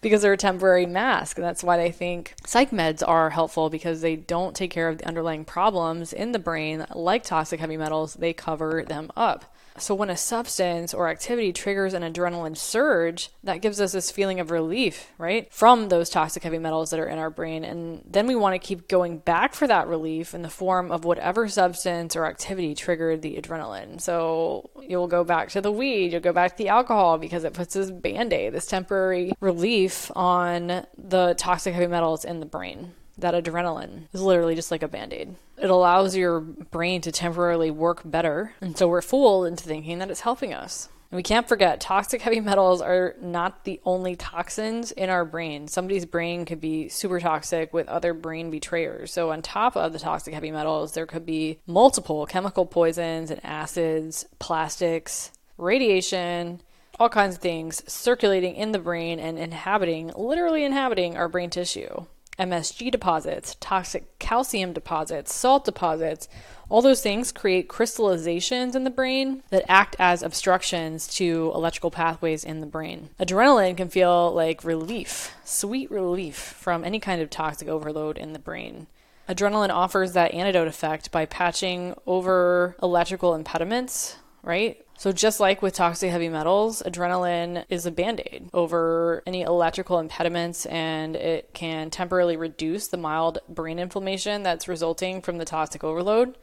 because 0.00 0.22
they're 0.22 0.32
a 0.32 0.36
temporary 0.36 0.86
mask. 0.86 1.38
And 1.38 1.44
that's 1.44 1.62
why 1.62 1.76
they 1.76 1.92
think 1.92 2.34
psych 2.46 2.70
meds 2.70 3.02
are 3.06 3.30
helpful 3.30 3.70
because 3.70 4.00
they 4.00 4.16
don't 4.16 4.56
take 4.56 4.70
care 4.70 4.88
of 4.88 4.98
the 4.98 5.06
underlying 5.06 5.44
problems 5.44 6.12
in 6.12 6.32
the 6.32 6.38
brain, 6.38 6.86
like 6.94 7.22
toxic 7.22 7.60
heavy 7.60 7.76
metals, 7.76 8.14
they 8.14 8.32
cover 8.32 8.84
them 8.86 9.10
up. 9.16 9.44
So, 9.78 9.94
when 9.94 10.10
a 10.10 10.16
substance 10.16 10.92
or 10.92 11.08
activity 11.08 11.52
triggers 11.52 11.94
an 11.94 12.02
adrenaline 12.02 12.56
surge, 12.56 13.30
that 13.44 13.62
gives 13.62 13.80
us 13.80 13.92
this 13.92 14.10
feeling 14.10 14.40
of 14.40 14.50
relief, 14.50 15.10
right? 15.16 15.52
From 15.52 15.88
those 15.88 16.10
toxic 16.10 16.42
heavy 16.42 16.58
metals 16.58 16.90
that 16.90 17.00
are 17.00 17.06
in 17.06 17.18
our 17.18 17.30
brain. 17.30 17.64
And 17.64 18.02
then 18.06 18.26
we 18.26 18.34
want 18.34 18.60
to 18.60 18.66
keep 18.66 18.88
going 18.88 19.18
back 19.18 19.54
for 19.54 19.66
that 19.66 19.88
relief 19.88 20.34
in 20.34 20.42
the 20.42 20.50
form 20.50 20.90
of 20.90 21.04
whatever 21.04 21.48
substance 21.48 22.16
or 22.16 22.26
activity 22.26 22.74
triggered 22.74 23.22
the 23.22 23.36
adrenaline. 23.36 24.00
So, 24.00 24.70
you'll 24.82 25.08
go 25.08 25.24
back 25.24 25.50
to 25.50 25.60
the 25.60 25.72
weed, 25.72 26.12
you'll 26.12 26.20
go 26.20 26.32
back 26.32 26.52
to 26.52 26.58
the 26.58 26.68
alcohol 26.68 27.18
because 27.18 27.44
it 27.44 27.54
puts 27.54 27.74
this 27.74 27.90
band 27.90 28.32
aid, 28.32 28.52
this 28.52 28.66
temporary 28.66 29.32
relief 29.40 30.10
on 30.14 30.86
the 30.98 31.34
toxic 31.38 31.74
heavy 31.74 31.86
metals 31.86 32.24
in 32.24 32.40
the 32.40 32.46
brain 32.46 32.92
that 33.20 33.34
adrenaline 33.34 34.04
is 34.12 34.22
literally 34.22 34.54
just 34.54 34.70
like 34.70 34.82
a 34.82 34.88
band 34.88 35.12
aid. 35.12 35.34
It 35.58 35.70
allows 35.70 36.16
your 36.16 36.40
brain 36.40 37.00
to 37.02 37.12
temporarily 37.12 37.70
work 37.70 38.02
better. 38.04 38.54
And 38.60 38.76
so 38.76 38.88
we're 38.88 39.02
fooled 39.02 39.46
into 39.46 39.64
thinking 39.64 39.98
that 39.98 40.10
it's 40.10 40.20
helping 40.20 40.54
us. 40.54 40.88
And 41.10 41.16
we 41.16 41.24
can't 41.24 41.48
forget 41.48 41.80
toxic 41.80 42.22
heavy 42.22 42.38
metals 42.38 42.80
are 42.80 43.16
not 43.20 43.64
the 43.64 43.80
only 43.84 44.14
toxins 44.14 44.92
in 44.92 45.10
our 45.10 45.24
brain. 45.24 45.66
Somebody's 45.66 46.06
brain 46.06 46.44
could 46.44 46.60
be 46.60 46.88
super 46.88 47.18
toxic 47.18 47.74
with 47.74 47.88
other 47.88 48.14
brain 48.14 48.50
betrayers. 48.50 49.12
So, 49.12 49.32
on 49.32 49.42
top 49.42 49.76
of 49.76 49.92
the 49.92 49.98
toxic 49.98 50.34
heavy 50.34 50.52
metals, 50.52 50.92
there 50.92 51.06
could 51.06 51.26
be 51.26 51.58
multiple 51.66 52.26
chemical 52.26 52.64
poisons 52.64 53.32
and 53.32 53.44
acids, 53.44 54.24
plastics, 54.38 55.32
radiation, 55.58 56.60
all 57.00 57.08
kinds 57.08 57.34
of 57.34 57.40
things 57.40 57.82
circulating 57.90 58.54
in 58.54 58.70
the 58.70 58.78
brain 58.78 59.18
and 59.18 59.36
inhabiting, 59.36 60.12
literally 60.14 60.64
inhabiting 60.64 61.16
our 61.16 61.28
brain 61.28 61.50
tissue. 61.50 62.04
MSG 62.40 62.90
deposits, 62.90 63.56
toxic 63.60 64.18
calcium 64.18 64.72
deposits, 64.72 65.34
salt 65.34 65.64
deposits, 65.64 66.28
all 66.70 66.80
those 66.80 67.02
things 67.02 67.32
create 67.32 67.68
crystallizations 67.68 68.74
in 68.74 68.84
the 68.84 68.90
brain 68.90 69.42
that 69.50 69.64
act 69.68 69.94
as 69.98 70.22
obstructions 70.22 71.06
to 71.08 71.52
electrical 71.54 71.90
pathways 71.90 72.42
in 72.44 72.60
the 72.60 72.66
brain. 72.66 73.10
Adrenaline 73.18 73.76
can 73.76 73.88
feel 73.88 74.32
like 74.32 74.64
relief, 74.64 75.34
sweet 75.44 75.90
relief 75.90 76.36
from 76.36 76.84
any 76.84 76.98
kind 76.98 77.20
of 77.20 77.28
toxic 77.28 77.68
overload 77.68 78.16
in 78.16 78.32
the 78.32 78.38
brain. 78.38 78.86
Adrenaline 79.28 79.70
offers 79.70 80.12
that 80.12 80.32
antidote 80.32 80.68
effect 80.68 81.12
by 81.12 81.26
patching 81.26 81.94
over 82.06 82.76
electrical 82.82 83.34
impediments, 83.34 84.16
right? 84.42 84.84
So, 85.00 85.12
just 85.12 85.40
like 85.40 85.62
with 85.62 85.72
toxic 85.72 86.10
heavy 86.10 86.28
metals, 86.28 86.82
adrenaline 86.84 87.64
is 87.70 87.86
a 87.86 87.90
band 87.90 88.20
aid 88.20 88.50
over 88.52 89.22
any 89.24 89.40
electrical 89.40 89.98
impediments 89.98 90.66
and 90.66 91.16
it 91.16 91.54
can 91.54 91.88
temporarily 91.88 92.36
reduce 92.36 92.88
the 92.88 92.98
mild 92.98 93.38
brain 93.48 93.78
inflammation 93.78 94.42
that's 94.42 94.68
resulting 94.68 95.22
from 95.22 95.38
the 95.38 95.46
toxic 95.46 95.82
overload. 95.82 96.36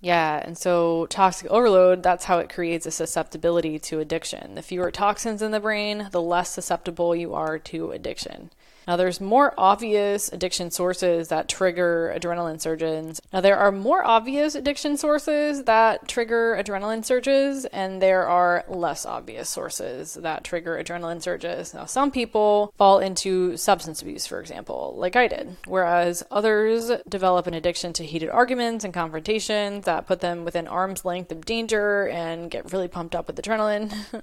Yeah, 0.00 0.40
and 0.44 0.56
so 0.56 1.06
toxic 1.06 1.50
overload, 1.50 2.04
that's 2.04 2.26
how 2.26 2.38
it 2.38 2.48
creates 2.48 2.86
a 2.86 2.92
susceptibility 2.92 3.80
to 3.80 3.98
addiction. 3.98 4.54
The 4.54 4.62
fewer 4.62 4.92
toxins 4.92 5.42
in 5.42 5.50
the 5.50 5.58
brain, 5.58 6.06
the 6.12 6.22
less 6.22 6.50
susceptible 6.50 7.16
you 7.16 7.34
are 7.34 7.58
to 7.58 7.90
addiction. 7.90 8.50
Now, 8.88 8.96
there's 8.96 9.20
more 9.20 9.52
obvious 9.58 10.32
addiction 10.32 10.70
sources 10.70 11.28
that 11.28 11.46
trigger 11.46 12.10
adrenaline 12.18 12.58
surges. 12.58 13.20
Now, 13.30 13.42
there 13.42 13.58
are 13.58 13.70
more 13.70 14.02
obvious 14.02 14.54
addiction 14.54 14.96
sources 14.96 15.64
that 15.64 16.08
trigger 16.08 16.58
adrenaline 16.58 17.04
surges, 17.04 17.66
and 17.66 18.00
there 18.00 18.26
are 18.26 18.64
less 18.66 19.04
obvious 19.04 19.50
sources 19.50 20.14
that 20.14 20.42
trigger 20.42 20.82
adrenaline 20.82 21.20
surges. 21.20 21.74
Now, 21.74 21.84
some 21.84 22.10
people 22.10 22.72
fall 22.78 22.98
into 22.98 23.58
substance 23.58 24.00
abuse, 24.00 24.26
for 24.26 24.40
example, 24.40 24.94
like 24.96 25.16
I 25.16 25.28
did, 25.28 25.58
whereas 25.66 26.24
others 26.30 26.90
develop 27.06 27.46
an 27.46 27.52
addiction 27.52 27.92
to 27.92 28.06
heated 28.06 28.30
arguments 28.30 28.86
and 28.86 28.94
confrontations 28.94 29.84
that 29.84 30.06
put 30.06 30.20
them 30.20 30.46
within 30.46 30.66
arm's 30.66 31.04
length 31.04 31.30
of 31.30 31.44
danger 31.44 32.08
and 32.08 32.50
get 32.50 32.72
really 32.72 32.88
pumped 32.88 33.14
up 33.14 33.26
with 33.26 33.36
adrenaline. 33.36 34.22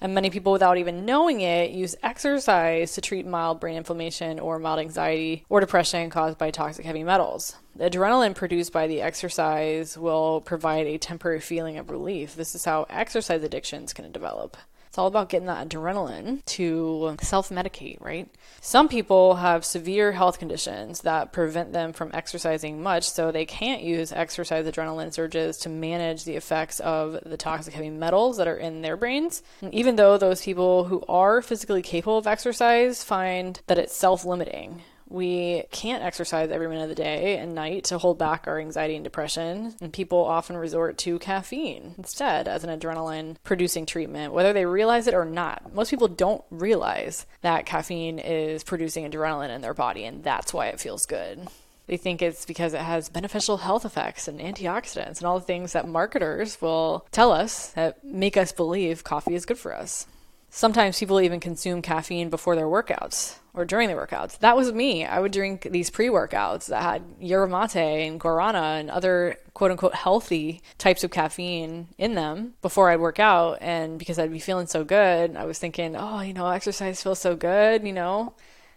And 0.00 0.14
many 0.14 0.30
people, 0.30 0.52
without 0.52 0.78
even 0.78 1.04
knowing 1.04 1.40
it, 1.40 1.70
use 1.70 1.96
exercise 2.02 2.92
to 2.94 3.00
treat 3.00 3.26
mild 3.26 3.60
brain 3.60 3.76
inflammation 3.76 4.38
or 4.38 4.58
mild 4.58 4.78
anxiety 4.78 5.44
or 5.48 5.60
depression 5.60 6.10
caused 6.10 6.38
by 6.38 6.50
toxic 6.50 6.84
heavy 6.84 7.02
metals. 7.02 7.56
The 7.74 7.90
adrenaline 7.90 8.34
produced 8.34 8.72
by 8.72 8.86
the 8.86 9.02
exercise 9.02 9.96
will 9.96 10.40
provide 10.40 10.86
a 10.86 10.98
temporary 10.98 11.40
feeling 11.40 11.78
of 11.78 11.90
relief. 11.90 12.34
This 12.34 12.54
is 12.54 12.64
how 12.64 12.86
exercise 12.90 13.42
addictions 13.42 13.92
can 13.92 14.10
develop. 14.12 14.56
It's 14.96 14.98
all 14.98 15.08
about 15.08 15.28
getting 15.28 15.48
that 15.48 15.68
adrenaline 15.68 16.42
to 16.46 17.18
self 17.20 17.50
medicate, 17.50 18.00
right? 18.00 18.30
Some 18.62 18.88
people 18.88 19.34
have 19.34 19.62
severe 19.62 20.12
health 20.12 20.38
conditions 20.38 21.02
that 21.02 21.34
prevent 21.34 21.74
them 21.74 21.92
from 21.92 22.10
exercising 22.14 22.82
much, 22.82 23.02
so 23.06 23.30
they 23.30 23.44
can't 23.44 23.82
use 23.82 24.10
exercise 24.10 24.64
adrenaline 24.64 25.12
surges 25.12 25.58
to 25.58 25.68
manage 25.68 26.24
the 26.24 26.36
effects 26.36 26.80
of 26.80 27.18
the 27.26 27.36
toxic 27.36 27.74
heavy 27.74 27.90
metals 27.90 28.38
that 28.38 28.48
are 28.48 28.56
in 28.56 28.80
their 28.80 28.96
brains. 28.96 29.42
And 29.60 29.74
even 29.74 29.96
though 29.96 30.16
those 30.16 30.40
people 30.40 30.84
who 30.84 31.04
are 31.10 31.42
physically 31.42 31.82
capable 31.82 32.16
of 32.16 32.26
exercise 32.26 33.04
find 33.04 33.60
that 33.66 33.76
it's 33.76 33.94
self 33.94 34.24
limiting, 34.24 34.80
we 35.08 35.64
can't 35.70 36.02
exercise 36.02 36.50
every 36.50 36.68
minute 36.68 36.84
of 36.84 36.88
the 36.88 36.94
day 36.94 37.38
and 37.38 37.54
night 37.54 37.84
to 37.84 37.98
hold 37.98 38.18
back 38.18 38.46
our 38.46 38.58
anxiety 38.58 38.96
and 38.96 39.04
depression, 39.04 39.74
and 39.80 39.92
people 39.92 40.24
often 40.24 40.56
resort 40.56 40.98
to 40.98 41.18
caffeine 41.18 41.94
instead 41.96 42.48
as 42.48 42.64
an 42.64 42.78
adrenaline 42.78 43.36
producing 43.44 43.86
treatment, 43.86 44.32
whether 44.32 44.52
they 44.52 44.66
realize 44.66 45.06
it 45.06 45.14
or 45.14 45.24
not. 45.24 45.74
Most 45.74 45.90
people 45.90 46.08
don't 46.08 46.44
realize 46.50 47.26
that 47.42 47.66
caffeine 47.66 48.18
is 48.18 48.64
producing 48.64 49.08
adrenaline 49.10 49.54
in 49.54 49.60
their 49.60 49.74
body, 49.74 50.04
and 50.04 50.24
that's 50.24 50.52
why 50.52 50.66
it 50.66 50.80
feels 50.80 51.06
good. 51.06 51.46
They 51.86 51.96
think 51.96 52.20
it's 52.20 52.44
because 52.44 52.74
it 52.74 52.80
has 52.80 53.08
beneficial 53.08 53.58
health 53.58 53.84
effects 53.84 54.26
and 54.26 54.40
antioxidants 54.40 55.18
and 55.18 55.24
all 55.24 55.38
the 55.38 55.44
things 55.44 55.72
that 55.72 55.86
marketers 55.86 56.60
will 56.60 57.06
tell 57.12 57.30
us 57.30 57.68
that 57.70 58.02
make 58.04 58.36
us 58.36 58.50
believe 58.50 59.04
coffee 59.04 59.36
is 59.36 59.46
good 59.46 59.58
for 59.58 59.72
us. 59.72 60.06
Sometimes 60.50 60.98
people 60.98 61.20
even 61.20 61.40
consume 61.40 61.82
caffeine 61.82 62.30
before 62.30 62.56
their 62.56 62.66
workouts 62.66 63.38
or 63.52 63.64
during 63.64 63.88
their 63.88 64.06
workouts. 64.06 64.38
That 64.38 64.56
was 64.56 64.72
me. 64.72 65.04
I 65.04 65.18
would 65.18 65.32
drink 65.32 65.68
these 65.70 65.90
pre 65.90 66.08
workouts 66.08 66.66
that 66.66 66.82
had 66.82 67.02
yerba 67.18 67.50
mate 67.50 68.06
and 68.06 68.20
guarana 68.20 68.80
and 68.80 68.90
other 68.90 69.36
quote 69.54 69.70
unquote 69.70 69.94
healthy 69.94 70.62
types 70.78 71.02
of 71.02 71.10
caffeine 71.10 71.88
in 71.98 72.14
them 72.14 72.54
before 72.62 72.90
I'd 72.90 73.00
work 73.00 73.18
out. 73.18 73.58
And 73.60 73.98
because 73.98 74.18
I'd 74.18 74.32
be 74.32 74.38
feeling 74.38 74.66
so 74.66 74.84
good, 74.84 75.36
I 75.36 75.44
was 75.44 75.58
thinking, 75.58 75.96
oh, 75.96 76.20
you 76.20 76.34
know, 76.34 76.48
exercise 76.48 77.02
feels 77.02 77.18
so 77.18 77.34
good, 77.34 77.84
you 77.84 77.92
know. 77.92 78.34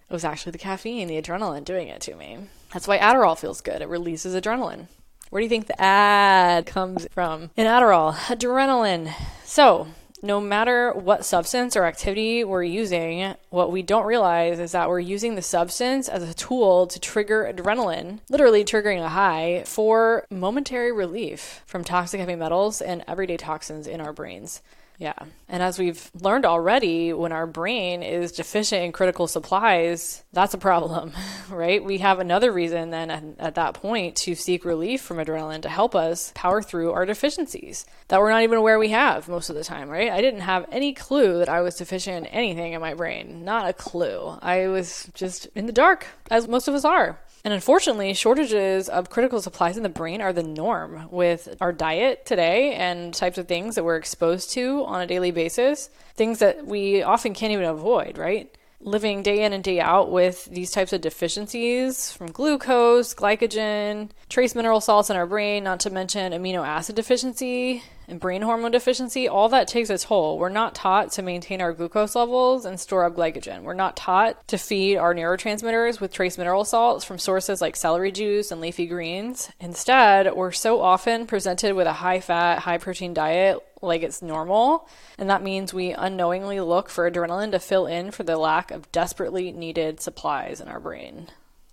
It 0.09 0.13
was 0.13 0.25
actually 0.25 0.53
the 0.53 0.57
caffeine, 0.57 1.07
the 1.07 1.21
adrenaline 1.21 1.65
doing 1.65 1.87
it 1.87 2.01
to 2.01 2.15
me. 2.15 2.39
That's 2.73 2.87
why 2.87 2.97
Adderall 2.97 3.37
feels 3.37 3.61
good. 3.61 3.81
It 3.81 3.89
releases 3.89 4.33
adrenaline. 4.33 4.87
Where 5.29 5.39
do 5.39 5.43
you 5.43 5.49
think 5.49 5.67
the 5.67 5.79
ad 5.79 6.65
comes 6.65 7.07
from? 7.11 7.51
In 7.55 7.67
Adderall, 7.67 8.15
adrenaline. 8.15 9.13
So, 9.43 9.87
no 10.21 10.41
matter 10.41 10.91
what 10.93 11.25
substance 11.25 11.75
or 11.75 11.85
activity 11.85 12.43
we're 12.43 12.63
using, 12.63 13.35
what 13.49 13.71
we 13.71 13.81
don't 13.81 14.05
realize 14.05 14.59
is 14.59 14.71
that 14.73 14.89
we're 14.89 14.99
using 14.99 15.35
the 15.35 15.41
substance 15.41 16.09
as 16.09 16.23
a 16.23 16.33
tool 16.33 16.87
to 16.87 16.99
trigger 16.99 17.51
adrenaline, 17.51 18.19
literally 18.29 18.65
triggering 18.65 19.03
a 19.03 19.09
high 19.09 19.63
for 19.65 20.25
momentary 20.29 20.91
relief 20.91 21.61
from 21.65 21.83
toxic 21.83 22.19
heavy 22.19 22.35
metals 22.35 22.81
and 22.81 23.03
everyday 23.07 23.37
toxins 23.37 23.87
in 23.87 24.01
our 24.01 24.13
brains. 24.13 24.61
Yeah. 24.99 25.13
And 25.47 25.63
as 25.63 25.79
we've 25.79 26.11
learned 26.13 26.45
already, 26.45 27.13
when 27.13 27.31
our 27.31 27.47
brain 27.47 28.03
is 28.03 28.33
deficient 28.33 28.83
in 28.83 28.91
critical 28.91 29.27
supplies, 29.27 30.25
that's 30.33 30.53
a 30.53 30.57
problem, 30.57 31.13
right? 31.49 31.81
We 31.81 31.99
have 31.99 32.19
another 32.19 32.51
reason 32.51 32.89
then 32.89 33.09
at, 33.09 33.23
at, 33.39 33.55
that 33.55 33.75
point 33.75 34.17
to 34.17 34.35
seek 34.35 34.65
relief 34.65 35.01
from 35.01 35.17
adrenaline 35.17 35.61
to 35.61 35.69
help 35.69 35.95
us 35.95 36.33
power 36.35 36.61
through 36.61 36.91
our 36.91 37.05
deficiencies 37.05 37.85
that 38.09 38.19
we're 38.19 38.29
not 38.29 38.43
even 38.43 38.57
aware 38.57 38.77
we 38.77 38.89
have 38.89 39.29
most 39.29 39.49
of 39.49 39.55
the 39.55 39.63
time, 39.63 39.89
right? 39.89 40.11
I 40.11 40.19
didn't 40.19 40.41
have 40.41 40.65
any 40.69 40.93
clue 40.93 41.39
that 41.39 41.49
I 41.49 41.61
was 41.61 41.75
deficient 41.75 42.27
in 42.27 42.33
anything 42.33 42.73
in 42.73 42.81
my 42.81 42.93
brain. 42.93 43.45
Not 43.45 43.69
a 43.69 43.73
clue. 43.73 44.37
I 44.41 44.67
was 44.67 45.09
just 45.13 45.47
in 45.55 45.65
the 45.65 45.71
dark, 45.71 46.07
as 46.29 46.49
most 46.49 46.67
of 46.67 46.75
us 46.75 46.83
are. 46.83 47.17
And 47.43 47.53
unfortunately, 47.53 48.13
shortages 48.13 48.89
of 48.89 49.09
critical 49.09 49.41
supplies 49.41 49.77
in 49.77 49.83
the 49.83 49.89
brain 49.89 50.21
are 50.21 50.33
the 50.33 50.43
norm 50.43 51.07
with 51.09 51.55
our 51.61 51.71
diet 51.71 52.25
today 52.25 52.73
and 52.73 53.13
types 53.13 53.37
of 53.37 53.47
things 53.47 53.75
that 53.75 53.83
we're 53.83 53.95
exposed 53.95 54.51
to 54.51 54.83
on 54.85 55.01
a 55.01 55.07
daily 55.07 55.31
basis, 55.31 55.89
things 56.15 56.39
that 56.39 56.65
we 56.65 57.01
often 57.01 57.33
can't 57.33 57.53
even 57.53 57.65
avoid, 57.65 58.17
right? 58.17 58.53
Living 58.81 59.23
day 59.23 59.43
in 59.43 59.53
and 59.53 59.63
day 59.63 59.79
out 59.79 60.11
with 60.11 60.45
these 60.45 60.71
types 60.71 60.93
of 60.93 61.01
deficiencies 61.01 62.11
from 62.11 62.31
glucose, 62.31 63.13
glycogen, 63.13 64.09
trace 64.29 64.55
mineral 64.55 64.81
salts 64.81 65.09
in 65.09 65.17
our 65.17 65.27
brain, 65.27 65.63
not 65.63 65.81
to 65.81 65.89
mention 65.89 66.31
amino 66.31 66.65
acid 66.65 66.95
deficiency 66.95 67.83
and 68.09 68.19
brain 68.19 68.41
hormone 68.41 68.71
deficiency, 68.71 69.27
all 69.27 69.49
that 69.49 69.67
takes 69.67 69.89
a 69.89 69.97
toll. 69.97 70.39
We're 70.39 70.49
not 70.49 70.75
taught 70.75 71.11
to 71.13 71.21
maintain 71.21 71.61
our 71.61 71.73
glucose 71.73 72.15
levels 72.15 72.65
and 72.65 72.79
store 72.79 73.05
up 73.05 73.15
glycogen. 73.15 73.61
We're 73.61 73.73
not 73.73 73.95
taught 73.95 74.47
to 74.47 74.57
feed 74.57 74.97
our 74.97 75.13
neurotransmitters 75.13 76.01
with 76.01 76.11
trace 76.11 76.37
mineral 76.37 76.65
salts 76.65 77.05
from 77.05 77.19
sources 77.19 77.61
like 77.61 77.75
celery 77.75 78.11
juice 78.11 78.51
and 78.51 78.61
leafy 78.61 78.87
greens. 78.87 79.51
Instead, 79.59 80.33
we're 80.33 80.51
so 80.51 80.81
often 80.81 81.27
presented 81.27 81.75
with 81.75 81.87
a 81.87 81.93
high 81.93 82.19
fat, 82.19 82.59
high 82.59 82.79
protein 82.79 83.13
diet 83.13 83.59
like 83.81 84.03
it's 84.03 84.21
normal. 84.21 84.87
And 85.17 85.29
that 85.29 85.43
means 85.43 85.73
we 85.73 85.91
unknowingly 85.91 86.59
look 86.59 86.89
for 86.89 87.09
adrenaline 87.09 87.51
to 87.51 87.59
fill 87.59 87.85
in 87.85 88.11
for 88.11 88.23
the 88.23 88.37
lack 88.37 88.71
of 88.71 88.91
desperately 88.91 89.51
needed 89.51 89.99
supplies 89.99 90.61
in 90.61 90.67
our 90.67 90.79
brain. 90.79 91.27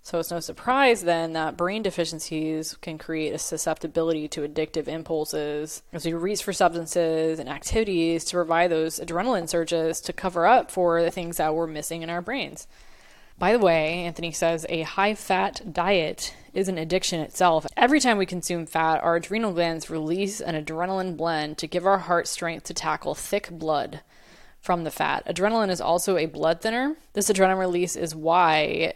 So 0.07 0.19
it's 0.19 0.31
no 0.31 0.39
surprise 0.39 1.01
then 1.01 1.33
that 1.33 1.57
brain 1.57 1.83
deficiencies 1.83 2.77
can 2.79 2.97
create 2.97 3.33
a 3.33 3.37
susceptibility 3.37 4.29
to 4.29 4.47
addictive 4.47 4.87
impulses 4.87 5.83
as 5.91 6.05
we 6.05 6.13
reach 6.13 6.43
for 6.43 6.53
substances 6.53 7.39
and 7.39 7.49
activities 7.49 8.23
to 8.23 8.37
provide 8.37 8.71
those 8.71 9.01
adrenaline 9.01 9.49
surges 9.49 9.99
to 9.99 10.13
cover 10.13 10.45
up 10.45 10.71
for 10.71 11.01
the 11.01 11.11
things 11.11 11.35
that 11.35 11.53
we're 11.53 11.67
missing 11.67 12.03
in 12.03 12.09
our 12.09 12.21
brains. 12.21 12.67
By 13.39 13.53
the 13.53 13.59
way, 13.59 13.99
Anthony 14.05 14.31
says 14.31 14.65
a 14.67 14.81
high 14.81 15.13
fat 15.13 15.71
diet 15.71 16.33
is 16.53 16.67
an 16.67 16.79
addiction 16.79 17.19
itself. 17.19 17.67
Every 17.77 17.99
time 17.99 18.17
we 18.17 18.25
consume 18.25 18.65
fat, 18.65 19.03
our 19.03 19.17
adrenal 19.17 19.53
glands 19.53 19.91
release 19.91 20.41
an 20.41 20.55
adrenaline 20.55 21.15
blend 21.15 21.59
to 21.59 21.67
give 21.67 21.85
our 21.85 21.99
heart 21.99 22.27
strength 22.27 22.63
to 22.65 22.73
tackle 22.73 23.13
thick 23.13 23.49
blood 23.51 24.01
from 24.59 24.83
the 24.83 24.91
fat. 24.91 25.23
Adrenaline 25.27 25.69
is 25.69 25.79
also 25.79 26.17
a 26.17 26.25
blood 26.25 26.61
thinner. 26.61 26.95
This 27.13 27.29
adrenaline 27.29 27.59
release 27.59 27.95
is 27.95 28.15
why 28.15 28.93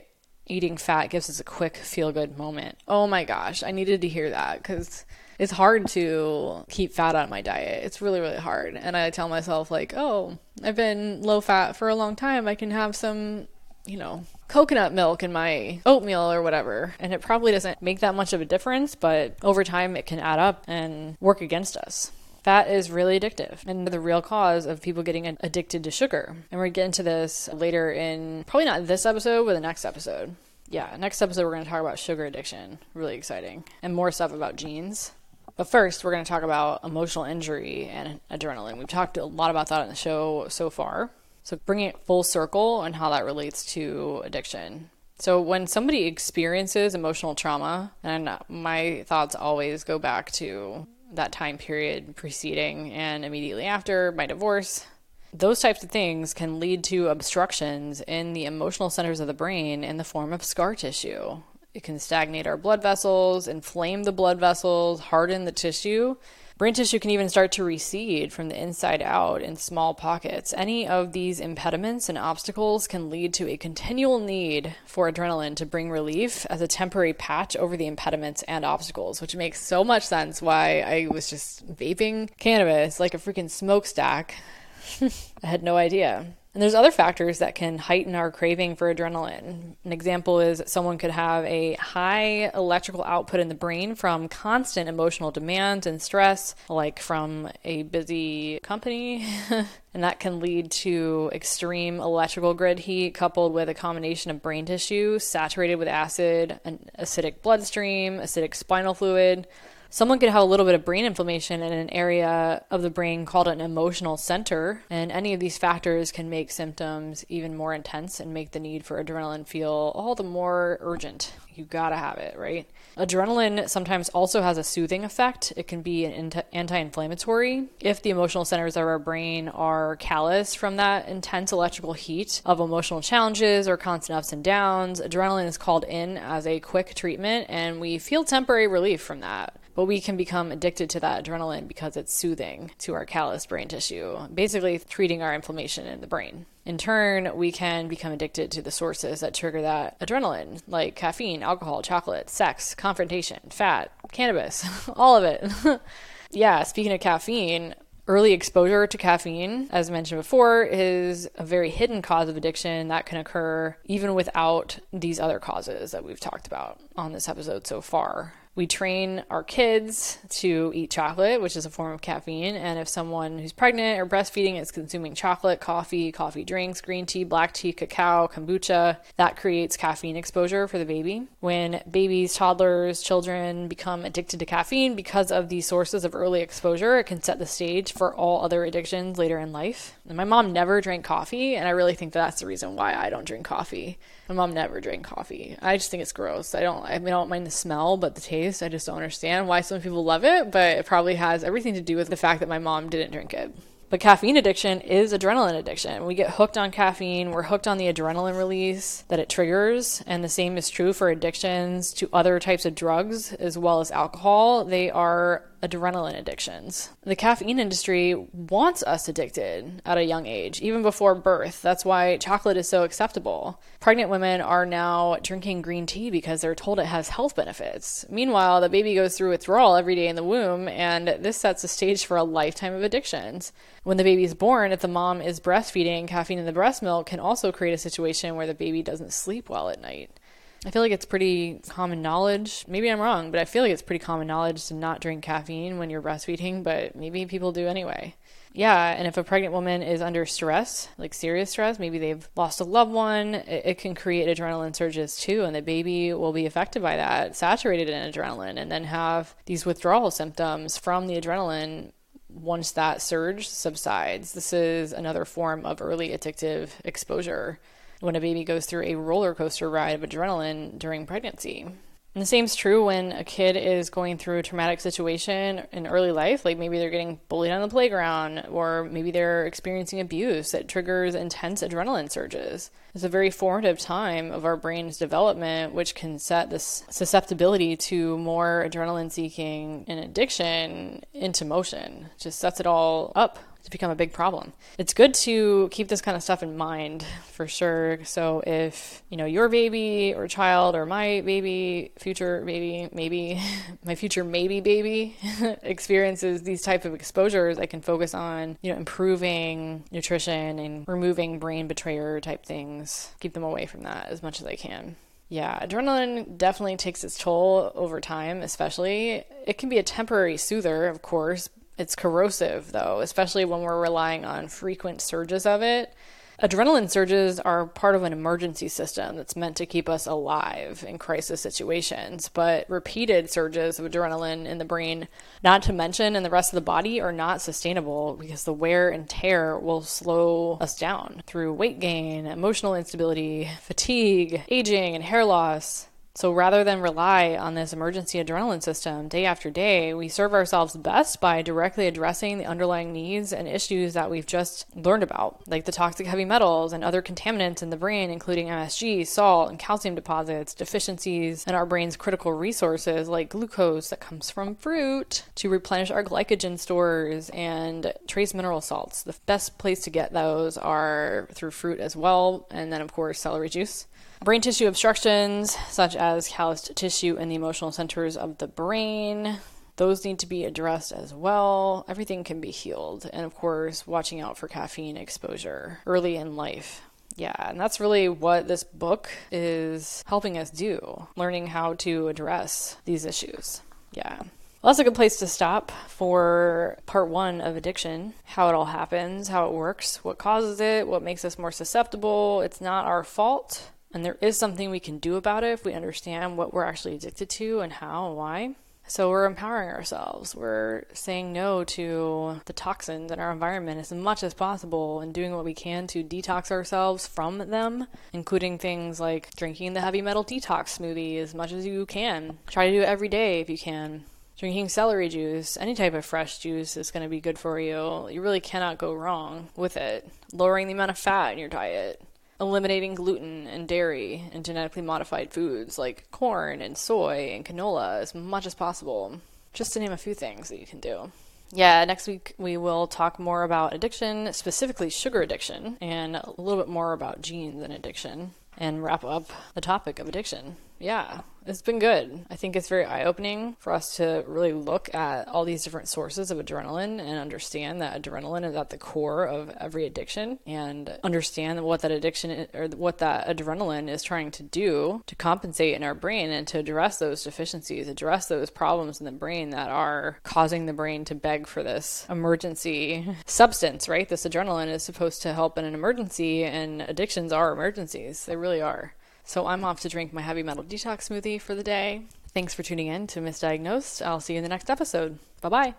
eating 0.48 0.76
fat 0.76 1.12
gives 1.12 1.30
us 1.30 1.40
a 1.40 1.44
quick 1.44 1.78
feel 1.78 2.12
good 2.12 2.36
moment. 2.36 2.80
Oh 2.88 3.06
my 3.06 3.24
gosh, 3.24 3.62
I 3.62 3.70
needed 3.70 4.02
to 4.02 4.08
hear 4.08 4.32
that 4.32 4.58
because 4.58 5.06
it's 5.38 5.52
hard 5.52 5.88
to 5.90 6.66
keep 6.68 6.94
fat 6.94 7.16
on 7.16 7.30
my 7.30 7.42
diet. 7.42 7.84
It's 7.84 8.02
really, 8.02 8.20
really 8.20 8.38
hard. 8.38 8.76
And 8.76 8.98
I 8.98 9.12
tell 9.12 9.30
myself, 9.30 9.70
like, 9.70 9.94
oh, 9.96 10.40
I've 10.64 10.76
been 10.76 11.22
low 11.22 11.42
fat 11.42 11.76
for 11.76 11.90
a 11.90 11.96
long 11.96 12.16
time. 12.16 12.48
I 12.48 12.56
can 12.56 12.72
have 12.72 12.96
some 12.96 13.48
you 13.86 13.98
know, 13.98 14.24
coconut 14.48 14.94
milk 14.94 15.24
in 15.24 15.32
my 15.32 15.80
oatmeal 15.86 16.32
or 16.32 16.42
whatever. 16.42 16.94
And 17.00 17.14
it 17.14 17.22
probably 17.22 17.52
doesn't 17.52 17.82
make 17.82 18.00
that 18.02 18.16
much 18.16 18.34
of 18.34 18.42
a 18.42 18.46
difference, 18.46 18.96
but 18.96 19.38
over 19.42 19.64
time 19.64 19.96
it 19.96 20.06
can 20.06 20.20
add 20.20 20.40
up 20.40 20.64
and 20.68 21.18
work 21.20 21.42
against 21.42 21.78
us. 21.78 22.12
Fat 22.44 22.70
is 22.70 22.90
really 22.90 23.20
addictive 23.20 23.66
and 23.68 23.88
the 23.88 24.00
real 24.00 24.22
cause 24.22 24.66
of 24.66 24.82
people 24.82 25.04
getting 25.04 25.38
addicted 25.42 25.84
to 25.84 25.92
sugar. 25.92 26.36
And 26.52 26.60
we're 26.60 26.66
going 26.66 26.74
to 26.74 26.80
get 26.80 26.86
into 26.86 27.04
this 27.04 27.50
later 27.54 27.92
in 27.92 28.44
probably 28.46 28.66
not 28.66 28.88
this 28.88 29.06
episode, 29.06 29.46
but 29.46 29.54
the 29.54 29.60
next 29.60 29.86
episode. 29.86 30.36
Yeah, 30.68 30.96
next 30.98 31.22
episode 31.22 31.44
we're 31.44 31.52
going 31.52 31.66
to 31.66 31.70
talk 31.70 31.82
about 31.82 32.00
sugar 32.00 32.26
addiction. 32.26 32.80
Really 32.94 33.16
exciting. 33.16 33.64
And 33.84 33.94
more 33.94 34.12
stuff 34.12 34.34
about 34.34 34.56
genes. 34.56 35.12
But 35.56 35.70
first, 35.70 36.04
we're 36.04 36.12
going 36.12 36.24
to 36.24 36.30
talk 36.30 36.44
about 36.44 36.84
emotional 36.84 37.26
injury 37.26 37.86
and 37.86 38.20
adrenaline. 38.32 38.78
We've 38.78 38.88
talked 38.88 39.18
a 39.18 39.26
lot 39.26 39.52
about 39.52 39.68
that 39.68 39.84
in 39.84 39.90
the 39.90 39.96
show 39.96 40.48
so 40.48 40.70
far. 40.70 41.12
So 41.44 41.60
bringing 41.66 41.88
it 41.88 42.00
full 42.06 42.24
circle 42.24 42.84
and 42.84 42.96
how 42.96 43.10
that 43.10 43.26
relates 43.26 43.66
to 43.74 44.22
addiction. 44.24 44.90
So 45.20 45.40
when 45.40 45.68
somebody 45.68 46.06
experiences 46.06 46.96
emotional 46.96 47.36
trauma, 47.36 47.92
and 48.04 48.30
my 48.50 49.04
thoughts 49.08 49.36
always 49.36 49.84
go 49.84 50.00
back 50.00 50.32
to 50.34 50.88
that 51.14 51.32
time 51.32 51.58
period 51.58 52.16
preceding 52.16 52.92
and 52.94 53.24
immediately 53.26 53.66
after 53.66 54.12
my 54.14 54.26
divorce, 54.26 54.86
those 55.34 55.60
types 55.60 55.84
of 55.84 55.92
things 55.92 56.34
can 56.34 56.60
lead 56.60 56.84
to 56.86 57.08
obstructions 57.10 58.02
in 58.02 58.34
the 58.34 58.46
emotional 58.46 58.90
centers 58.90 59.20
of 59.20 59.28
the 59.28 59.34
brain 59.34 59.84
in 59.84 59.98
the 59.98 60.04
form 60.04 60.34
of 60.34 60.44
scar 60.44 60.76
tissue. 60.76 61.42
It 61.74 61.84
can 61.84 62.00
stagnate 62.00 62.48
our 62.48 62.58
blood 62.58 62.82
vessels, 62.82 63.48
inflame 63.48 64.04
the 64.04 64.12
blood 64.12 64.40
vessels, 64.40 65.00
harden 65.00 65.46
the 65.46 65.52
tissue, 65.52 66.18
Brain 66.62 66.76
tissue 66.76 67.00
can 67.00 67.10
even 67.10 67.28
start 67.28 67.54
to 67.54 67.64
recede 67.64 68.32
from 68.32 68.48
the 68.48 68.62
inside 68.62 69.02
out 69.02 69.42
in 69.42 69.56
small 69.56 69.96
pockets. 69.96 70.54
Any 70.56 70.88
of 70.88 71.12
these 71.12 71.40
impediments 71.40 72.08
and 72.08 72.20
obstacles 72.20 72.86
can 72.86 73.10
lead 73.10 73.34
to 73.34 73.50
a 73.50 73.58
continual 73.58 74.20
need 74.20 74.76
for 74.86 75.12
adrenaline 75.12 75.56
to 75.56 75.66
bring 75.66 75.90
relief 75.90 76.46
as 76.52 76.62
a 76.62 76.68
temporary 76.68 77.14
patch 77.14 77.56
over 77.58 77.76
the 77.76 77.88
impediments 77.88 78.44
and 78.44 78.64
obstacles, 78.64 79.22
which 79.22 79.36
makes 79.36 79.60
so 79.60 79.84
much 79.84 80.06
sense 80.06 80.40
why 80.40 80.82
I 80.82 81.08
was 81.10 81.32
just 81.32 81.66
vaping 81.66 82.30
cannabis 82.38 83.00
like 83.00 83.16
a 83.16 83.18
freaking 83.18 83.50
smokestack. 83.50 84.36
I 85.02 85.48
had 85.48 85.64
no 85.64 85.78
idea. 85.78 86.28
And 86.54 86.62
there's 86.62 86.76
other 86.76 86.92
factors 86.92 87.40
that 87.40 87.56
can 87.56 87.78
heighten 87.78 88.14
our 88.14 88.30
craving 88.30 88.76
for 88.76 88.94
adrenaline. 88.94 89.76
An 89.86 89.94
example 89.94 90.42
is 90.42 90.62
someone 90.66 90.98
could 90.98 91.12
have 91.12 91.46
a 91.46 91.76
high 91.76 92.52
electrical 92.54 93.06
output 93.06 93.40
in 93.40 93.48
the 93.48 93.56
brain 93.56 93.96
from 93.96 94.28
constant 94.28 94.90
emotional 94.90 95.32
demand 95.32 95.86
and 95.86 96.02
stress, 96.02 96.54
like 96.68 97.00
from 97.00 97.50
a 97.64 97.84
busy 97.84 98.60
company. 98.64 99.26
and 99.94 100.04
that 100.04 100.20
can 100.20 100.42
lead 100.42 100.72
to 100.72 101.30
extreme 101.34 102.02
electrical 102.02 102.54
grid 102.54 102.80
heat 102.80 103.14
coupled 103.14 103.54
with 103.54 103.70
a 103.70 103.74
combination 103.74 104.30
of 104.30 104.42
brain 104.42 104.66
tissue 104.66 105.20
saturated 105.20 105.76
with 105.76 105.88
acid, 105.88 106.60
an 106.66 106.90
acidic 107.00 107.42
bloodstream, 107.42 108.18
acidic 108.18 108.56
spinal 108.56 108.94
fluid 108.94 109.48
someone 109.92 110.20
could 110.20 110.30
have 110.30 110.42
a 110.42 110.46
little 110.46 110.66
bit 110.66 110.74
of 110.74 110.86
brain 110.86 111.04
inflammation 111.04 111.62
in 111.62 111.74
an 111.74 111.90
area 111.90 112.64
of 112.72 112.82
the 112.82 112.90
brain 112.90 113.26
called 113.26 113.48
an 113.48 113.60
emotional 113.60 114.16
center, 114.16 114.84
and 114.90 115.12
any 115.12 115.34
of 115.34 115.40
these 115.42 115.58
factors 115.58 116.14
can 116.14 116.30
make 116.30 116.50
symptoms 116.50 117.26
even 117.28 117.56
more 117.58 117.74
intense 117.74 118.20
and 118.20 118.34
make 118.34 118.52
the 118.52 118.60
need 118.60 118.86
for 118.86 119.04
adrenaline 119.04 119.46
feel 119.46 119.92
all 119.94 120.16
the 120.16 120.24
more 120.24 120.78
urgent. 120.80 121.34
You 121.54 121.66
gotta 121.66 121.98
have 121.98 122.18
it, 122.18 122.40
right? 122.40 122.66
Adrenaline 122.98 123.68
sometimes 123.68 124.08
also 124.10 124.42
has 124.42 124.58
a 124.58 124.64
soothing 124.64 125.04
effect. 125.04 125.52
It 125.58 125.68
can 125.68 125.82
be 125.82 126.06
an 126.06 126.32
anti 126.54 126.78
inflammatory. 126.78 127.68
If 127.82 128.02
the 128.02 128.10
emotional 128.10 128.46
centers 128.46 128.78
of 128.78 128.84
our 128.84 128.98
brain 128.98 129.50
are 129.50 129.98
callous 129.98 130.56
from 130.56 130.78
that 130.78 131.10
intense 131.10 131.52
electrical 131.52 131.92
heat 131.92 132.42
of 132.46 132.62
emotional 132.62 133.02
challenges 133.02 133.68
or 133.68 133.76
constant 133.76 134.18
ups 134.18 134.32
and 134.32 134.42
downs, 134.42 135.02
adrenaline 135.02 135.48
is 135.48 135.58
called 135.58 135.84
in 135.84 136.18
as 136.18 136.48
a 136.48 136.62
quick 136.62 136.96
treatment, 136.96 137.48
and 137.50 137.82
we 137.82 137.98
feel 137.98 138.24
temporary 138.24 138.68
relief 138.68 139.02
from 139.02 139.20
that 139.20 139.58
but 139.76 139.86
we 139.86 140.02
can 140.02 140.18
become 140.18 140.52
addicted 140.52 140.90
to 140.92 141.00
that 141.00 141.24
adrenaline 141.24 141.68
because 141.68 141.98
it's 141.98 142.14
soothing 142.14 142.72
to 142.80 142.94
our 142.94 143.06
callous 143.06 143.46
brain 143.46 143.68
tissue, 143.68 144.18
basically 144.34 144.80
treating 144.80 145.22
our 145.22 145.34
inflammation 145.34 145.86
in 145.86 146.02
the 146.02 146.08
brain. 146.08 146.46
In 146.66 146.78
turn, 146.78 147.36
we 147.36 147.52
can 147.52 147.88
become 147.88 148.12
addicted 148.12 148.52
to 148.52 148.62
the 148.62 148.72
sources 148.72 149.22
that 149.22 149.34
trigger 149.34 149.62
that 149.62 150.00
adrenaline, 150.00 150.62
like 150.68 150.96
caffeine, 150.96 151.44
alcohol, 151.44 151.82
chocolate, 151.82 152.30
sex, 152.30 152.76
confrontation, 152.76 153.40
fat, 153.50 153.92
cannabis, 154.12 154.68
all 154.96 155.16
of 155.16 155.24
it. 155.24 155.82
yeah, 156.32 156.64
speaking 156.64 156.92
of 156.92 157.00
caffeine, 157.00 157.76
Early 158.08 158.34
exposure 158.34 158.88
to 158.88 158.98
caffeine, 158.98 159.70
as 159.72 159.92
mentioned 159.92 160.20
before, 160.20 160.64
is 160.64 161.30
a 161.36 161.46
very 161.46 161.70
hidden 161.70 162.02
cause 162.02 162.28
of 162.28 162.36
addiction 162.36 162.88
that 162.88 163.06
can 163.06 163.20
occur 163.20 163.78
even 163.86 164.16
without 164.16 164.80
these 164.92 165.20
other 165.20 165.40
causes 165.40 165.92
that 165.92 166.04
we've 166.04 166.20
talked 166.20 166.48
about 166.48 166.80
on 166.98 167.14
this 167.14 167.30
episode 167.30 167.68
so 167.68 167.80
far. 167.80 168.34
We 168.54 168.68
train 168.68 169.24
our 169.30 169.44
kids 169.44 170.18
to 170.30 170.74
eat 170.76 170.92
chocolate, 170.92 171.42
which 171.42 171.56
is 171.56 171.66
a 171.66 171.70
form 171.70 171.94
of 171.94 172.02
caffeine. 172.02 172.56
And 172.56 172.78
if 172.78 172.90
someone 172.90 173.40
who's 173.40 173.54
pregnant 173.54 174.00
or 174.00 174.06
breastfeeding 174.06 174.60
is 174.60 174.72
consuming 174.72 175.16
chocolate, 175.16 175.62
coffee, 175.62 176.12
coffee 176.12 176.44
drinks, 176.44 176.82
green 176.82 177.06
tea, 177.06 177.24
black 177.24 177.54
tea, 177.54 177.72
cacao, 177.72 178.28
kombucha, 178.28 178.98
that 179.16 179.38
creates 179.38 179.78
caffeine 179.78 180.18
exposure 180.18 180.68
for 180.68 180.78
the 180.78 180.86
baby. 180.86 181.28
When 181.40 181.82
babies, 181.90 182.34
toddlers, 182.34 183.02
children 183.02 183.70
become 183.70 184.04
addicted 184.04 184.42
to 184.42 184.46
caffeine 184.46 184.96
because 184.96 185.32
of 185.32 185.48
these 185.48 185.66
sources 185.66 186.04
of 186.04 186.14
early 186.14 186.42
exposure, 186.42 187.00
it 187.00 187.06
can 187.06 187.24
set 187.24 187.40
the 187.40 187.46
stage 187.46 187.94
for 187.94 188.14
all 188.14 188.44
other 188.44 188.66
addictions 188.66 189.18
later 189.18 189.40
in 189.40 189.54
life. 189.54 189.98
And 190.06 190.18
my 190.18 190.26
mom 190.26 190.52
never 190.52 190.82
drank 190.82 191.06
coffee, 191.06 191.56
and 191.56 191.70
I 191.70 191.72
really 191.72 191.96
think 191.96 192.12
that's 192.12 192.42
the 192.42 192.48
reason 192.48 192.76
why 192.76 192.96
I 192.96 193.10
don't 193.10 193.26
drink 193.26 193.46
coffee. 193.46 193.98
My 194.32 194.38
mom 194.38 194.54
never 194.54 194.80
drank 194.80 195.04
coffee. 195.04 195.58
I 195.62 195.76
just 195.76 195.92
think 195.92 196.00
it's 196.00 196.14
gross. 196.14 196.56
I 196.56 196.62
don't 196.62 196.86
I, 196.86 196.98
mean, 197.00 197.10
I 197.10 197.18
don't 197.18 197.28
mind 197.28 197.46
the 197.46 197.52
smell, 197.52 197.98
but 197.98 198.16
the 198.16 198.22
taste, 198.22 198.64
I 198.64 198.70
just 198.70 198.86
don't 198.86 198.96
understand 198.96 199.50
why 199.50 199.60
some 199.60 199.82
people 199.82 200.06
love 200.06 200.24
it, 200.24 200.52
but 200.52 200.78
it 200.78 200.86
probably 200.86 201.16
has 201.16 201.44
everything 201.44 201.74
to 201.74 201.82
do 201.82 201.98
with 201.98 202.08
the 202.08 202.16
fact 202.16 202.40
that 202.40 202.48
my 202.48 202.58
mom 202.58 202.88
didn't 202.88 203.12
drink 203.12 203.34
it. 203.34 203.54
But 203.90 204.00
caffeine 204.00 204.38
addiction 204.38 204.80
is 204.80 205.12
adrenaline 205.12 205.60
addiction. 205.60 206.06
We 206.06 206.16
get 206.16 206.30
hooked 206.30 206.58
on 206.58 206.72
caffeine, 206.72 207.32
we're 207.32 207.44
hooked 207.44 207.68
on 207.68 207.78
the 207.78 207.92
adrenaline 207.92 208.38
release 208.38 209.04
that 209.10 209.20
it 209.20 209.28
triggers, 209.28 210.02
and 210.08 210.24
the 210.24 210.30
same 210.30 210.58
is 210.58 210.70
true 210.70 210.94
for 210.94 211.10
addictions 211.10 211.92
to 211.96 212.08
other 212.14 212.40
types 212.40 212.66
of 212.66 212.74
drugs 212.74 213.34
as 213.34 213.58
well 213.58 213.82
as 213.82 213.92
alcohol. 213.92 214.64
They 214.64 214.90
are 214.90 215.44
adrenaline 215.62 216.18
addictions. 216.18 216.90
The 217.04 217.16
caffeine 217.16 217.60
industry 217.60 218.16
wants 218.34 218.84
us 218.84 219.08
addicted 219.08 219.82
at 219.86 219.98
a 219.98 220.04
young 220.04 220.26
age, 220.26 220.62
even 220.62 220.82
before 220.82 221.16
birth. 221.16 221.62
That's 221.62 221.86
why 221.86 222.18
chocolate 222.18 222.58
is 222.58 222.68
so 222.68 222.84
acceptable. 222.84 223.62
Pregnant 223.80 224.10
women 224.10 224.42
are 224.42 224.66
now 224.66 225.18
drinking 225.22 225.62
green 225.62 225.86
tea 225.86 226.10
because 226.10 226.42
they're 226.42 226.56
told 226.56 226.80
it 226.80 226.86
has 226.86 227.10
health 227.10 227.36
benefits. 227.36 228.06
Meanwhile, 228.10 228.62
the 228.62 228.70
baby 228.70 228.96
goes 228.96 229.18
through 229.18 229.30
withdrawal 229.30 229.76
every 229.76 229.96
day 229.96 230.08
in 230.08 230.16
the 230.16 230.24
womb, 230.24 230.68
and 230.68 231.08
this 231.08 231.38
sets 231.38 231.62
the 231.62 231.68
stage 231.68 232.06
for 232.06 232.18
a 232.18 232.24
lifetime 232.24 232.74
of 232.74 232.84
addictions. 232.84 233.54
When 233.84 233.98
the 233.98 234.04
baby 234.04 234.24
is 234.24 234.34
born, 234.34 234.72
if 234.72 234.82
the 234.82 234.88
mom 234.88 235.22
is 235.22 235.40
breastfeeding, 235.40 236.08
caffeine 236.08 236.40
in 236.40 236.46
the 236.46 236.52
breast 236.52 236.82
milk 236.82 237.08
can 237.08 237.20
also 237.20 237.52
create 237.52 237.74
a 237.74 237.78
situation 237.78 238.36
where 238.36 238.48
the 238.48 238.54
baby 238.54 238.84
doesn't 238.84 239.14
sleep 239.14 239.50
well 239.50 239.70
at 239.70 239.82
night. 239.82 240.20
I 240.64 240.70
feel 240.70 240.84
like 240.84 240.92
it's 240.92 241.06
pretty 241.06 241.60
common 241.70 242.04
knowledge. 242.04 242.66
Maybe 242.68 242.90
I'm 242.92 243.00
wrong, 243.00 243.32
but 243.32 243.40
I 243.40 243.46
feel 243.46 243.64
like 243.64 243.72
it's 243.72 243.82
pretty 243.82 244.04
common 244.04 244.28
knowledge 244.28 244.68
to 244.68 244.76
not 244.76 245.02
drink 245.02 245.24
caffeine 245.24 245.80
when 245.80 245.90
you're 245.90 246.04
breastfeeding, 246.04 246.64
but 246.64 246.96
maybe 246.96 247.26
people 247.26 247.52
do 247.52 247.68
anyway. 247.68 248.16
Yeah, 248.54 248.92
and 248.92 249.08
if 249.08 249.18
a 249.18 249.24
pregnant 249.24 249.54
woman 249.54 249.82
is 249.82 250.02
under 250.02 250.26
stress, 250.26 250.90
like 251.00 251.16
serious 251.16 251.50
stress, 251.50 251.80
maybe 251.80 251.98
they've 251.98 252.30
lost 252.36 252.60
a 252.60 252.66
loved 252.66 252.92
one, 252.92 253.36
it, 253.36 253.66
it, 253.66 253.78
can 253.78 253.96
create 253.96 254.38
adrenaline 254.38 254.76
surges 254.76 255.18
too, 255.18 255.46
and 255.46 255.56
the 255.56 255.62
baby 255.62 256.14
will 256.14 256.34
be 256.34 256.46
affected 256.46 256.82
by 256.82 256.98
that, 256.98 257.36
saturated 257.36 257.90
in 257.90 258.12
adrenaline, 258.12 258.60
and 258.60 258.72
then 258.72 258.84
have 258.84 259.36
these 259.46 259.66
withdrawal 259.66 260.12
symptoms 260.12 260.78
from 260.78 261.08
the 261.08 261.20
adrenaline 261.20 261.92
once 262.30 262.72
that 262.72 263.02
surge 263.02 263.48
subsides. 263.48 264.34
This 264.34 264.54
is 264.54 264.92
another 264.94 265.26
form 265.26 265.66
of 265.66 265.82
early 265.82 266.10
addictive 266.10 266.72
exposure 266.84 267.60
when 268.02 268.16
a 268.16 268.22
baby 268.22 268.44
goes 268.44 268.66
through 268.66 268.84
a 268.84 268.96
roller 268.96 269.34
coaster 269.34 269.70
ride 269.70 269.96
of 269.96 270.08
adrenaline 270.08 270.78
during 270.78 271.06
pregnancy. 271.06 271.66
And 272.14 272.22
the 272.22 272.26
same 272.26 272.44
is 272.44 272.58
true 272.58 272.86
when 272.88 273.14
a 273.14 273.24
kid 273.24 273.56
is 273.56 273.90
going 273.90 274.18
through 274.18 274.40
a 274.40 274.44
traumatic 274.44 274.82
situation 274.82 275.66
in 275.72 275.88
early 275.88 276.12
life, 276.12 276.44
like 276.44 276.58
maybe 276.58 276.78
they're 276.78 276.90
getting 276.90 277.22
bullied 277.30 277.54
on 277.54 277.62
the 277.62 277.70
playground, 277.70 278.48
or 278.50 278.84
maybe 278.92 279.12
they're 279.12 279.46
experiencing 279.46 280.02
abuse 280.02 280.52
that 280.52 280.68
triggers 280.68 281.16
intense 281.16 281.62
adrenaline 281.62 282.12
surges. 282.12 282.70
It's 282.94 283.06
a 283.06 283.10
very 283.10 283.30
formative 283.30 283.80
time 283.80 284.32
of 284.32 284.44
our 284.44 284.58
brain's 284.58 284.98
development, 284.98 285.74
which 285.74 285.96
can 285.96 286.20
set 286.20 286.50
this 286.50 286.84
susceptibility 286.90 287.78
to 287.78 288.18
more 288.18 288.68
adrenaline 288.70 289.10
seeking 289.10 289.86
and 289.88 289.98
addiction 289.98 291.06
into 291.14 291.46
motion. 291.46 292.10
It 292.14 292.20
just 292.20 292.40
sets 292.40 292.60
it 292.60 292.68
all 292.68 293.14
up 293.16 293.40
to 293.64 293.72
become 293.72 293.92
a 293.92 293.96
big 293.96 294.14
problem. 294.14 294.54
It's 294.78 294.94
good 294.94 295.14
to 295.16 295.70
keep 295.72 295.88
this 295.88 296.02
kind 296.02 296.18
of 296.18 296.24
stuff 296.24 296.44
in 296.44 296.58
mind 296.58 297.06
for 297.32 297.48
sure. 297.48 298.04
So 298.04 298.44
if, 298.46 299.04
you 299.10 299.18
know, 299.18 299.26
your 299.26 299.50
baby 299.50 300.14
or 300.16 300.28
child 300.28 300.76
or 300.76 300.86
my 300.86 301.22
baby, 301.22 301.92
future 301.98 302.44
baby, 302.46 302.90
maybe 302.94 303.42
my 303.86 303.96
future 303.96 304.24
maybe 304.24 304.62
baby 304.62 305.16
experiences 305.64 306.44
these 306.44 306.62
type 306.62 306.86
of 306.86 306.94
exposures, 306.94 307.58
I 307.58 307.66
can 307.66 307.82
focus 307.82 308.14
on, 308.14 308.58
you 308.62 308.72
know, 308.72 308.78
improving 308.78 309.84
nutrition 309.92 310.60
and 310.60 310.88
removing 310.88 311.40
brain 311.40 311.68
betrayer 311.68 312.20
type 312.20 312.46
things. 312.46 313.12
Keep 313.20 313.34
them 313.34 313.44
away 313.44 313.66
from 313.66 313.84
that 313.84 314.08
as 314.08 314.24
much 314.24 314.42
as 314.42 314.48
I 314.48 314.56
can. 314.56 314.96
Yeah, 315.32 315.66
adrenaline 315.66 316.38
definitely 316.38 316.76
takes 316.76 317.06
its 317.06 317.18
toll 317.18 317.72
over 317.74 318.02
time, 318.02 318.42
especially. 318.42 319.24
It 319.48 319.58
can 319.58 319.70
be 319.70 319.78
a 319.78 319.84
temporary 319.84 320.36
soother, 320.36 320.88
of 320.88 321.02
course, 321.02 321.48
it's 321.78 321.96
corrosive, 321.96 322.72
though, 322.72 323.00
especially 323.02 323.46
when 323.46 323.62
we're 323.62 323.82
relying 323.82 324.26
on 324.26 324.48
frequent 324.48 325.02
surges 325.02 325.46
of 325.46 325.62
it. 325.62 325.94
Adrenaline 326.42 326.90
surges 326.90 327.40
are 327.40 327.68
part 327.68 327.94
of 327.94 328.02
an 328.02 328.12
emergency 328.12 328.68
system 328.68 329.16
that's 329.16 329.36
meant 329.36 329.56
to 329.58 329.66
keep 329.68 329.88
us 329.88 330.08
alive 330.08 330.84
in 330.88 330.98
crisis 330.98 331.40
situations, 331.40 332.30
but 332.30 332.68
repeated 332.68 333.30
surges 333.30 333.78
of 333.78 333.86
adrenaline 333.86 334.48
in 334.48 334.58
the 334.58 334.66
brain, 334.66 335.08
not 335.44 335.62
to 335.62 335.72
mention 335.72 336.16
in 336.16 336.24
the 336.24 336.32
rest 336.32 336.52
of 336.52 336.56
the 336.56 336.62
body, 336.62 337.00
are 337.00 337.12
not 337.12 337.42
sustainable 337.42 338.18
because 338.20 338.44
the 338.44 338.54
wear 338.54 338.90
and 338.90 339.08
tear 339.08 339.56
will 339.60 339.84
slow 339.84 340.58
us 340.60 340.76
down 340.76 341.22
through 341.28 341.54
weight 341.54 341.80
gain, 341.80 342.26
emotional 342.26 342.74
instability, 342.74 343.48
fatigue, 343.62 344.42
aging, 344.50 344.96
and 344.96 345.04
hair 345.04 345.24
loss. 345.24 345.90
So 346.14 346.34
rather 346.34 346.66
than 346.66 346.82
rely 346.82 347.38
on 347.38 347.56
this 347.56 347.72
emergency 347.72 348.22
adrenaline 348.22 348.62
system 348.62 349.08
day 349.08 349.26
after 349.26 349.50
day, 349.50 349.94
we 349.94 350.10
serve 350.10 350.34
ourselves 350.34 350.76
best 350.76 351.22
by 351.22 351.42
directly 351.42 351.88
addressing 351.88 352.38
the 352.38 352.46
underlying 352.46 352.92
needs 352.92 353.32
and 353.32 353.48
issues 353.48 353.94
that 353.94 354.12
we've 354.12 354.26
just 354.26 354.66
learned 354.76 355.04
about, 355.04 355.48
like 355.48 355.64
the 355.64 355.72
toxic 355.72 356.06
heavy 356.06 356.26
metals 356.26 356.74
and 356.74 356.84
other 356.84 357.02
contaminants 357.02 357.64
in 357.64 357.70
the 357.70 357.78
brain, 357.78 358.10
including 358.10 358.48
MSG, 358.48 359.08
salt, 359.08 359.50
and 359.50 359.58
calcium 359.58 359.96
deposits, 359.96 360.54
deficiencies 360.54 361.46
in 361.46 361.56
our 361.56 361.66
brain's 361.66 361.96
critical 361.96 362.34
resources 362.34 363.08
like 363.08 363.30
glucose 363.30 363.90
that 363.90 364.02
comes 364.02 364.30
from 364.30 364.56
fruit 364.56 365.24
to 365.36 365.50
replenish 365.50 365.92
our 365.92 366.04
glycogen 366.04 366.60
stores 366.60 367.30
and 367.30 367.94
trace 368.08 368.34
mineral 368.34 368.60
salts. 368.60 369.04
The 369.04 369.16
best 369.28 369.58
place 369.58 369.80
to 369.84 369.90
get 369.90 370.12
those 370.12 370.58
are 370.58 371.30
through 371.32 371.52
fruit 371.52 371.80
as 371.80 371.96
well, 371.96 372.48
and 372.52 372.72
then, 372.72 372.82
of 372.82 372.92
course, 372.92 373.20
celery 373.20 373.48
juice. 373.48 373.88
Brain 374.24 374.42
tissue 374.42 374.68
obstructions, 374.68 375.58
such 375.70 375.96
as 375.96 376.28
calloused 376.28 376.76
tissue 376.76 377.18
in 377.18 377.30
the 377.30 377.36
emotional 377.36 377.72
centers 377.72 378.16
of 378.16 378.38
the 378.38 378.48
brain, 378.48 379.40
those 379.78 380.06
need 380.06 380.20
to 380.20 380.28
be 380.28 380.44
addressed 380.44 380.92
as 380.92 381.12
well. 381.12 381.86
Everything 381.88 382.24
can 382.24 382.40
be 382.40 382.52
healed. 382.52 383.10
And 383.12 383.26
of 383.26 383.34
course, 383.34 383.88
watching 383.88 384.22
out 384.22 384.38
for 384.38 384.48
caffeine 384.48 384.96
exposure 384.96 385.80
early 385.88 386.18
in 386.18 386.36
life. 386.36 386.82
Yeah, 387.16 387.34
and 387.40 387.60
that's 387.60 387.80
really 387.80 388.08
what 388.08 388.48
this 388.48 388.64
book 388.64 389.10
is 389.32 390.04
helping 390.06 390.38
us 390.38 390.50
do 390.50 391.08
learning 391.16 391.48
how 391.48 391.74
to 391.80 392.08
address 392.08 392.78
these 392.86 393.06
issues. 393.06 393.62
Yeah. 393.92 394.18
Well, 394.18 394.72
that's 394.72 394.80
a 394.80 394.84
good 394.84 394.94
place 394.94 395.18
to 395.18 395.28
stop 395.28 395.72
for 395.88 396.78
part 396.86 397.10
one 397.10 397.42
of 397.42 397.56
addiction 397.56 398.14
how 398.24 398.50
it 398.50 398.56
all 398.56 398.66
happens, 398.66 399.28
how 399.28 399.48
it 399.48 399.54
works, 399.54 400.04
what 400.04 400.20
causes 400.20 400.60
it, 400.60 400.88
what 400.88 401.02
makes 401.02 401.26
us 401.26 401.40
more 401.40 401.52
susceptible. 401.52 402.42
It's 402.42 402.62
not 402.62 402.86
our 402.86 403.04
fault. 403.04 403.72
And 403.94 404.06
there 404.06 404.18
is 404.22 404.38
something 404.38 404.70
we 404.70 404.80
can 404.80 405.00
do 405.00 405.16
about 405.16 405.44
it 405.44 405.52
if 405.52 405.66
we 405.66 405.74
understand 405.74 406.38
what 406.38 406.54
we're 406.54 406.64
actually 406.64 406.96
addicted 406.96 407.30
to 407.30 407.60
and 407.60 407.74
how 407.74 408.08
and 408.08 408.18
why. 408.18 408.56
So 408.88 409.10
we're 409.10 409.26
empowering 409.26 409.70
ourselves. 409.70 410.36
We're 410.36 410.84
saying 410.94 411.32
no 411.32 411.64
to 411.64 412.42
the 412.46 412.54
toxins 412.54 413.12
in 413.12 413.20
our 413.20 413.32
environment 413.32 413.80
as 413.80 413.94
much 413.94 414.22
as 414.22 414.34
possible 414.34 415.00
and 415.00 415.14
doing 415.14 415.34
what 415.34 415.46
we 415.46 415.54
can 415.54 415.88
to 415.88 416.04
detox 416.04 416.52
ourselves 416.52 417.08
from 417.08 417.38
them, 417.38 417.88
including 418.12 418.58
things 418.58 419.00
like 419.00 419.34
drinking 419.36 419.74
the 419.74 419.82
heavy 419.82 420.02
metal 420.02 420.26
detox 420.26 420.78
smoothie 420.78 421.20
as 421.20 421.34
much 421.34 421.54
as 421.54 421.66
you 421.66 421.86
can. 421.86 422.38
Try 422.48 422.68
to 422.68 422.74
do 422.74 422.82
it 422.82 422.90
every 422.90 423.08
day 423.08 423.40
if 423.40 423.50
you 423.50 423.58
can. 423.58 424.04
Drinking 424.38 424.70
celery 424.70 425.08
juice, 425.08 425.56
any 425.56 425.76
type 425.76 425.94
of 425.94 426.04
fresh 426.04 426.40
juice 426.40 426.76
is 426.76 426.92
going 426.92 427.04
to 427.04 427.10
be 427.10 427.22
good 427.22 427.38
for 427.38 427.60
you. 427.60 428.10
You 428.10 428.22
really 428.22 428.40
cannot 428.40 428.80
go 428.80 428.94
wrong 428.94 429.50
with 429.56 429.78
it. 429.78 430.10
Lowering 430.34 430.68
the 430.68 430.74
amount 430.74 430.92
of 430.92 430.98
fat 430.98 431.34
in 431.34 431.38
your 431.38 431.48
diet 431.48 432.02
eliminating 432.42 432.96
gluten 432.96 433.48
and 433.48 433.68
dairy 433.68 434.24
and 434.34 434.44
genetically 434.44 434.82
modified 434.82 435.32
foods 435.32 435.78
like 435.78 436.10
corn 436.12 436.62
and 436.62 436.76
soy 436.78 437.32
and 437.34 437.46
canola 437.46 438.02
as 438.02 438.16
much 438.16 438.48
as 438.48 438.56
possible, 438.56 439.22
just 439.54 439.72
to 439.72 439.80
name 439.80 439.92
a 439.92 439.98
few 439.98 440.16
things 440.16 440.50
that 440.50 440.60
you 440.60 440.66
can 440.66 440.80
do. 440.80 441.12
Yeah, 441.54 441.86
next 441.86 442.08
week 442.08 442.34
we 442.38 442.58
will 442.58 442.88
talk 442.88 443.20
more 443.20 443.44
about 443.44 443.74
addiction, 443.74 444.34
specifically 444.34 444.90
sugar 444.90 445.22
addiction, 445.22 445.78
and 445.82 446.16
a 446.16 446.34
little 446.38 446.62
bit 446.62 446.70
more 446.70 446.94
about 446.94 447.22
genes 447.22 447.62
and 447.62 447.72
addiction, 447.72 448.32
and 448.58 448.84
wrap 448.84 449.04
up 449.04 449.30
the 449.54 449.62
topic 449.62 450.00
of 450.00 450.08
addiction. 450.08 450.56
Yeah, 450.80 451.22
it's 451.46 451.62
been 451.62 451.80
good. 451.80 452.26
I 452.30 452.36
think 452.36 452.56
it's 452.56 452.70
very 452.70 452.86
eye 452.86 453.06
opening 453.06 453.56
for 453.60 453.74
us 453.74 453.98
to 453.98 454.24
really 454.28 454.54
look 454.54 454.94
at 454.94 455.28
all 455.28 455.46
these 455.46 455.64
different 455.64 455.88
sources 455.88 456.32
of 456.32 456.38
adrenaline 456.38 457.00
and 457.00 457.20
understand 457.20 457.82
that 457.82 458.02
adrenaline 458.02 458.46
is 458.48 458.56
at 458.56 458.70
the 458.70 458.78
core 458.78 459.26
of 459.26 459.50
every 459.60 459.86
addiction 459.86 460.40
and 460.46 460.98
understand 461.04 461.64
what 461.64 461.82
that 461.82 461.92
addiction 461.92 462.48
or 462.54 462.68
what 462.70 463.00
that 463.00 463.28
adrenaline 463.28 463.90
is 463.90 464.04
trying 464.04 464.32
to 464.32 464.44
do 464.44 465.02
to 465.08 465.16
compensate 465.16 465.76
in 465.76 465.84
our 465.84 465.96
brain 465.96 466.30
and 466.30 466.48
to 466.48 466.60
address 466.60 467.00
those 467.00 467.24
deficiencies, 467.24 467.88
address 467.88 468.28
those 468.28 468.50
problems 468.50 469.00
in 469.00 469.06
the 469.06 469.12
brain 469.12 469.50
that 469.52 469.70
are 469.70 470.20
causing 470.24 470.66
the 470.66 470.74
brain 470.74 471.06
to 471.06 471.16
beg 471.16 471.48
for 471.48 471.64
this 471.64 472.06
emergency 472.10 473.16
substance, 473.26 473.90
right? 473.90 474.10
This 474.10 474.26
adrenaline 474.26 474.68
is 474.68 474.84
supposed 474.84 475.22
to 475.24 475.34
help 475.34 475.58
in 475.58 475.66
an 475.66 475.74
emergency, 475.74 476.44
and 476.44 476.82
addictions 476.82 477.32
are 477.32 477.52
emergencies. 477.52 478.26
They 478.26 478.36
really 478.36 478.62
are. 478.62 478.94
So 479.32 479.48
I'm 479.48 479.64
off 479.64 479.80
to 479.80 479.88
drink 479.88 480.12
my 480.12 480.20
heavy 480.20 480.44
metal 480.44 480.62
detox 480.62 481.08
smoothie 481.08 481.40
for 481.40 481.56
the 481.56 481.64
day. 481.64 482.02
Thanks 482.34 482.54
for 482.54 482.64
tuning 482.64 482.88
in 482.88 483.08
to 483.08 483.22
Misdiagnosed. 483.22 484.06
I'll 484.06 484.20
see 484.20 484.34
you 484.34 484.40
in 484.40 484.44
the 484.44 484.50
next 484.50 484.70
episode. 484.70 485.20
Bye 485.40 485.48
bye. 485.48 485.74